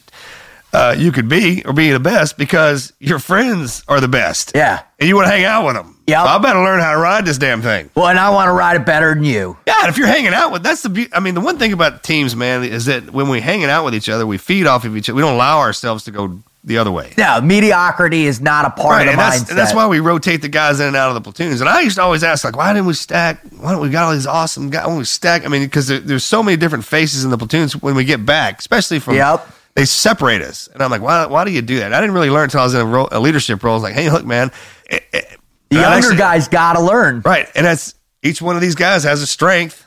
[0.75, 4.51] uh, you could be, or be the best, because your friends are the best.
[4.53, 4.83] Yeah.
[4.99, 5.97] and you want to hang out with them.
[6.07, 6.19] Yep.
[6.19, 7.89] So I better learn how to ride this damn thing.
[7.95, 9.57] Well, and I want to ride it better than you.
[9.65, 10.89] Yeah, and if you're hanging out with, that's the.
[10.89, 13.85] Be- I mean, the one thing about teams, man, is that when we're hanging out
[13.85, 15.15] with each other, we feed off of each other.
[15.15, 17.13] We don't allow ourselves to go the other way.
[17.17, 19.49] No, mediocrity is not a part Right, of and the that's, mindset.
[19.49, 21.61] and that's why we rotate the guys in and out of the platoons.
[21.61, 23.41] And I used to always ask, like, why didn't we stack?
[23.59, 24.83] Why don't we got all these awesome guys?
[24.83, 25.45] Why don't we stack?
[25.45, 28.25] I mean, because there, there's so many different faces in the platoons when we get
[28.25, 29.15] back, especially from.
[29.15, 29.47] Yep.
[29.75, 31.25] They separate us, and I'm like, why?
[31.27, 31.93] Why do you do that?
[31.93, 33.73] I didn't really learn until I was in a, role, a leadership role.
[33.73, 34.49] I was like, hey, look, man,
[34.89, 35.21] eh, eh,
[35.69, 37.21] the younger actually- guys got to learn.
[37.25, 37.47] right?
[37.55, 37.93] And that's
[38.23, 39.84] each one of these guys has a strength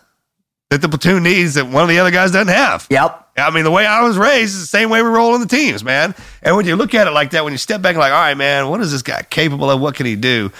[0.71, 2.87] that the platoon needs that one of the other guys doesn't have.
[2.91, 3.29] Yep.
[3.39, 5.47] I mean, the way I was raised is the same way we roll in the
[5.47, 6.15] teams, man.
[6.43, 8.35] And when you look at it like that, when you step back, like, all right,
[8.37, 9.81] man, what is this guy capable of?
[9.81, 10.51] What can he do?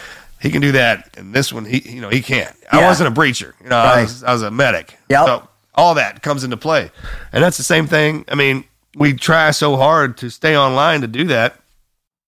[0.41, 2.55] He can do that, and this one, he, you know, he can't.
[2.71, 4.97] I wasn't a breacher, you know, I, was, I was a medic.
[5.09, 5.27] Yep.
[5.27, 6.93] So all that comes into play,
[7.33, 8.25] and that's the same thing.
[8.29, 8.63] I mean,
[8.95, 11.59] we try so hard to stay online to do that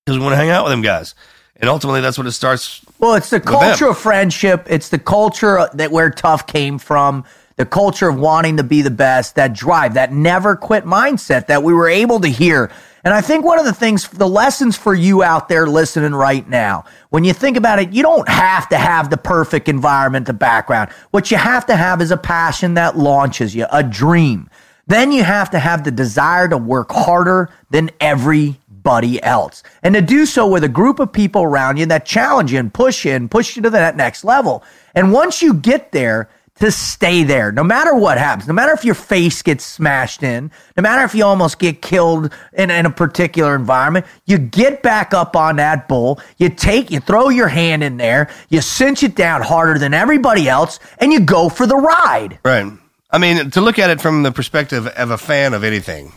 [0.05, 1.15] because we want to hang out with them guys.
[1.61, 2.81] and ultimately that's what it starts.
[2.99, 3.47] Well, it's the them.
[3.47, 4.67] culture of friendship.
[4.69, 7.25] It's the culture that where Tuff came from.
[7.61, 11.63] The culture of wanting to be the best, that drive, that never quit mindset that
[11.63, 12.71] we were able to hear.
[13.05, 16.49] And I think one of the things, the lessons for you out there listening right
[16.49, 20.33] now, when you think about it, you don't have to have the perfect environment, the
[20.33, 20.91] background.
[21.11, 24.49] What you have to have is a passion that launches you, a dream.
[24.87, 29.63] Then you have to have the desire to work harder than everybody else.
[29.83, 32.73] And to do so with a group of people around you that challenge you and
[32.73, 34.65] push you and push you to that next level.
[34.95, 36.31] And once you get there,
[36.61, 40.51] to stay there, no matter what happens, no matter if your face gets smashed in,
[40.77, 45.15] no matter if you almost get killed in, in a particular environment, you get back
[45.15, 49.17] up on that bull, you take, you throw your hand in there, you cinch it
[49.17, 52.39] down harder than everybody else, and you go for the ride.
[52.45, 52.71] Right.
[53.11, 56.13] I mean, to look at it from the perspective of a fan of anything.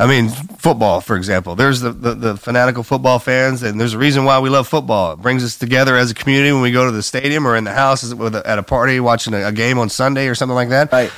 [0.00, 1.56] I mean, football, for example.
[1.56, 5.14] There's the, the, the, fanatical football fans, and there's a reason why we love football.
[5.14, 7.64] It brings us together as a community when we go to the stadium or in
[7.64, 10.68] the house with a, at a party watching a, game on Sunday or something like
[10.68, 10.92] that.
[10.92, 11.10] Right.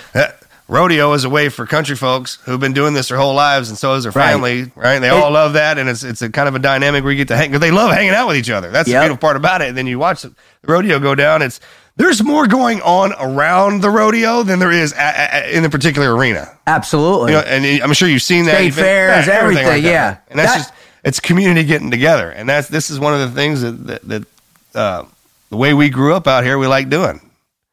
[0.70, 3.76] Rodeo is a way for country folks who've been doing this their whole lives, and
[3.76, 4.76] so is their family, right?
[4.76, 4.98] right?
[5.00, 7.16] They it, all love that, and it's it's a kind of a dynamic where you
[7.16, 7.50] get to hang.
[7.50, 8.70] They love hanging out with each other.
[8.70, 9.00] That's yep.
[9.00, 9.68] the beautiful part about it.
[9.70, 11.42] And then you watch the rodeo go down.
[11.42, 11.58] It's
[11.96, 14.96] there's more going on around the rodeo than there is a,
[15.32, 16.56] a, in the particular arena.
[16.66, 17.32] Absolutely.
[17.32, 18.56] You know, and I'm sure you've seen that.
[18.56, 19.66] State fairs, yeah, everything.
[19.66, 20.18] everything like yeah.
[20.28, 20.74] And that's that, just,
[21.04, 22.30] it's community getting together.
[22.30, 24.26] And that's, this is one of the things that, that, that
[24.74, 25.04] uh,
[25.50, 27.20] the way we grew up out here, we like doing.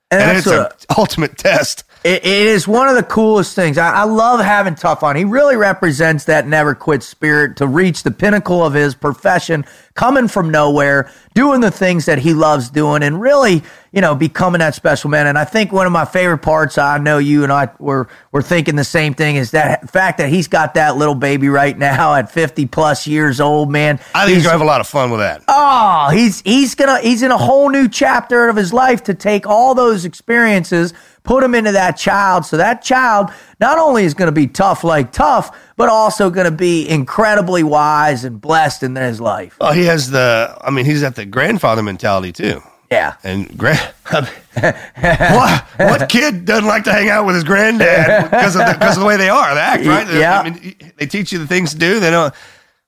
[0.09, 1.84] And, and it's an ultimate test.
[2.03, 3.78] It, it is one of the coolest things.
[3.78, 5.15] I, I, love having Tuff on.
[5.15, 9.65] He really represents that never quit spirit to reach the pinnacle of his profession,
[9.97, 14.59] coming from nowhere, doing the things that he loves doing, and really, you know, becoming
[14.59, 15.27] that special man.
[15.27, 18.41] And I think one of my favorite parts, I know you and I were were
[18.41, 22.13] thinking the same thing, is that fact that he's got that little baby right now
[22.13, 23.99] at 50 plus years old, man.
[24.15, 25.43] I think he's, he's gonna have a lot of fun with that.
[25.47, 29.47] Oh, he's he's gonna he's in a whole new chapter of his life to take
[29.47, 30.93] all those experiences
[31.27, 32.45] put them into that child.
[32.45, 33.29] So that child
[33.59, 37.63] not only is going to be tough like Tuff, but also going to be incredibly
[37.63, 39.57] wise and blessed in his life.
[39.59, 42.61] Oh, he has the, I mean, he's at the grandfather mentality too.
[42.91, 43.15] Yeah.
[43.23, 43.79] And grand,
[44.59, 48.95] what, what kid doesn't like to hang out with his granddad because of the, because
[48.95, 50.07] of the way they are, they act, right?
[50.13, 50.39] Yeah.
[50.39, 51.99] I mean, they teach you the things to do.
[51.99, 52.33] They don't,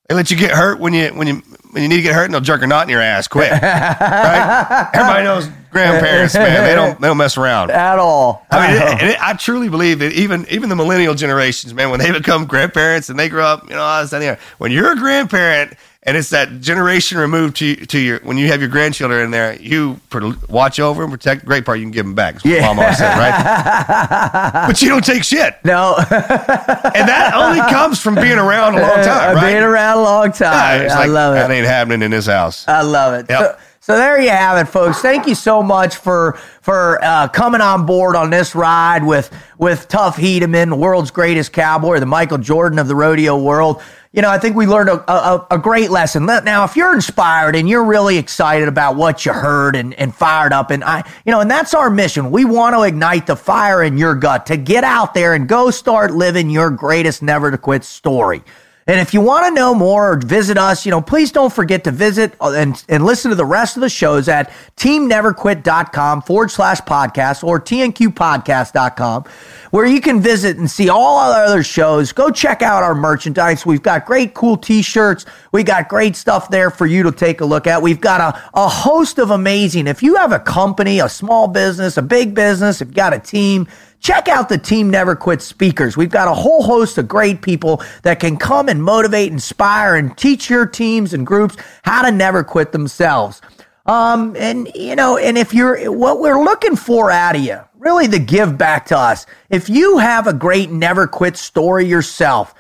[0.08, 2.26] they let you get hurt when you, when you, when you need to get hurt
[2.26, 3.52] and they'll jerk a knot in your ass quick.
[3.52, 4.90] right?
[4.94, 6.64] Everybody knows grandparents, man.
[6.64, 8.46] They don't they don't mess around at all.
[8.52, 12.00] I mean, it, it, I truly believe that even even the millennial generations, man, when
[12.00, 16.16] they become grandparents and they grow up, you know, that, when you're a grandparent and
[16.16, 20.00] it's that generation removed to to your when you have your grandchildren in there, you
[20.48, 21.44] watch over and protect.
[21.46, 22.44] Great part, you can give them back.
[22.46, 22.62] yeah.
[22.62, 24.52] Mom always said, right?
[24.68, 25.58] but you don't take shit.
[25.66, 29.36] No, and that only comes from being around a long uh, time.
[29.36, 29.52] Right?
[29.52, 30.84] Being around a long time.
[30.84, 31.40] Yeah, I love it.
[31.40, 32.68] That ain't happening in this house.
[32.68, 33.26] I love it.
[33.30, 33.40] Yep.
[33.40, 35.00] So, so there you have it, folks.
[35.00, 39.88] Thank you so much for for uh, coming on board on this ride with with
[39.88, 43.82] Tuff Hedeman, the world's greatest cowboy, the Michael Jordan of the rodeo world.
[44.12, 46.26] You know, I think we learned a, a, a, great lesson.
[46.26, 50.52] Now, if you're inspired and you're really excited about what you heard and, and fired
[50.52, 52.32] up, and I, you know, and that's our mission.
[52.32, 55.70] We want to ignite the fire in your gut to get out there and go
[55.70, 58.42] start living your greatest never to quit story.
[58.90, 61.84] And if you want to know more or visit us, you know, please don't forget
[61.84, 66.50] to visit uh, and, and listen to the rest of the shows at teamneverquit.com forward
[66.50, 69.26] slash podcast or tnqpodcast.com,
[69.70, 72.12] where you can visit and see all our other shows.
[72.14, 73.64] Go check out our merchandise.
[73.64, 75.24] We've got great, cool t shirts.
[75.52, 77.84] We got great stuff there for you to take a look at.
[77.84, 79.86] We've got a, a host of amazing.
[79.86, 83.20] If you have a company, a small business, a big business, if you got a
[83.20, 83.68] team,
[84.00, 85.96] check out the Team Never Quit speakers.
[85.98, 90.18] We've got a whole host of great people that can come and motivate, inspire, and
[90.18, 93.42] teach your teams and groups how to never quit themselves.
[93.86, 98.08] Um, and you know, and if you're what we're looking for out of you, really
[98.08, 99.26] the give back to us.
[99.50, 102.54] If you have a great never quit story yourself,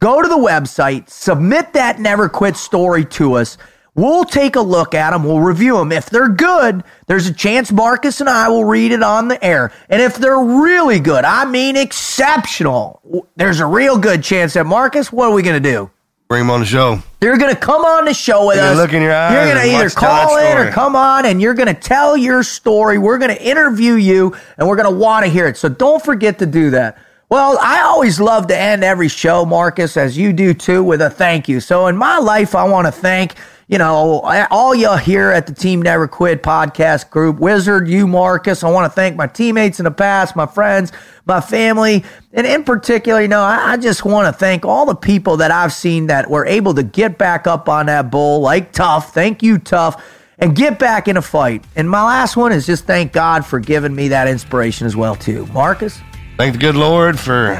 [0.00, 3.56] go to the website, submit that never quit story to us.
[3.96, 5.24] We'll take a look at them.
[5.24, 5.90] We'll review them.
[5.90, 9.72] If they're good, there's a chance Marcus and I will read it on the air.
[9.88, 15.10] And if they're really good, I mean exceptional, there's a real good chance that Marcus,
[15.10, 15.90] what are we going to do?
[16.28, 17.02] Bring them on the show.
[17.22, 18.76] You're going to come on the show with you're us.
[18.76, 19.32] Look in your eyes.
[19.32, 22.42] You're going to either call in or come on, and you're going to tell your
[22.42, 22.98] story.
[22.98, 25.56] We're going to interview you, and we're going to want to hear it.
[25.56, 26.98] So don't forget to do that.
[27.28, 31.10] Well, I always love to end every show, Marcus, as you do too, with a
[31.10, 31.60] thank you.
[31.60, 33.36] So in my life, I want to thank
[33.68, 34.20] you know,
[34.50, 38.62] all y'all here at the Team Never Quit podcast group, Wizard, you, Marcus.
[38.62, 40.92] I want to thank my teammates in the past, my friends,
[41.24, 45.38] my family, and in particular, you know, I, just want to thank all the people
[45.38, 49.12] that I've seen that were able to get back up on that bull, like Tuff.
[49.12, 50.02] Thank you, Tuff.
[50.38, 51.64] And get back in a fight.
[51.76, 55.16] And my last one is just thank God for giving me that inspiration as well,
[55.16, 55.46] too.
[55.46, 55.98] Marcus?
[56.36, 57.56] Thank the good Lord for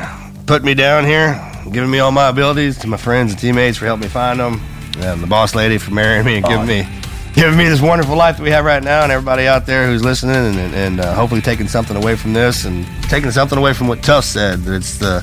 [0.47, 1.41] putting me down here,
[1.73, 4.61] giving me all my abilities, to my friends and teammates for helping me find them,
[5.01, 6.87] and the boss lady for marrying me and giving me
[7.37, 10.03] giving me this wonderful life that we have right now, and everybody out there who's
[10.03, 13.75] listening, and, and, and uh, hopefully taking something away from this, and taking something away
[13.75, 14.61] from what Tuff said.
[14.61, 15.21] That it's the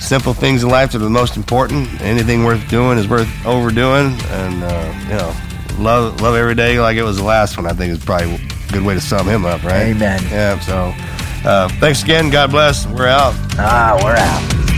[0.00, 2.00] simple things in life that are the most important.
[2.00, 5.34] Anything worth doing is worth overdoing, and uh, you know,
[5.78, 7.66] love love every day like it was the last one.
[7.66, 9.88] I think is probably a good way to sum him up, right?
[9.88, 10.22] Amen.
[10.30, 10.58] Yeah.
[10.60, 10.92] So,
[11.48, 12.30] uh, thanks again.
[12.30, 12.86] God bless.
[12.86, 13.34] We're out.
[13.58, 14.71] Ah, we're out.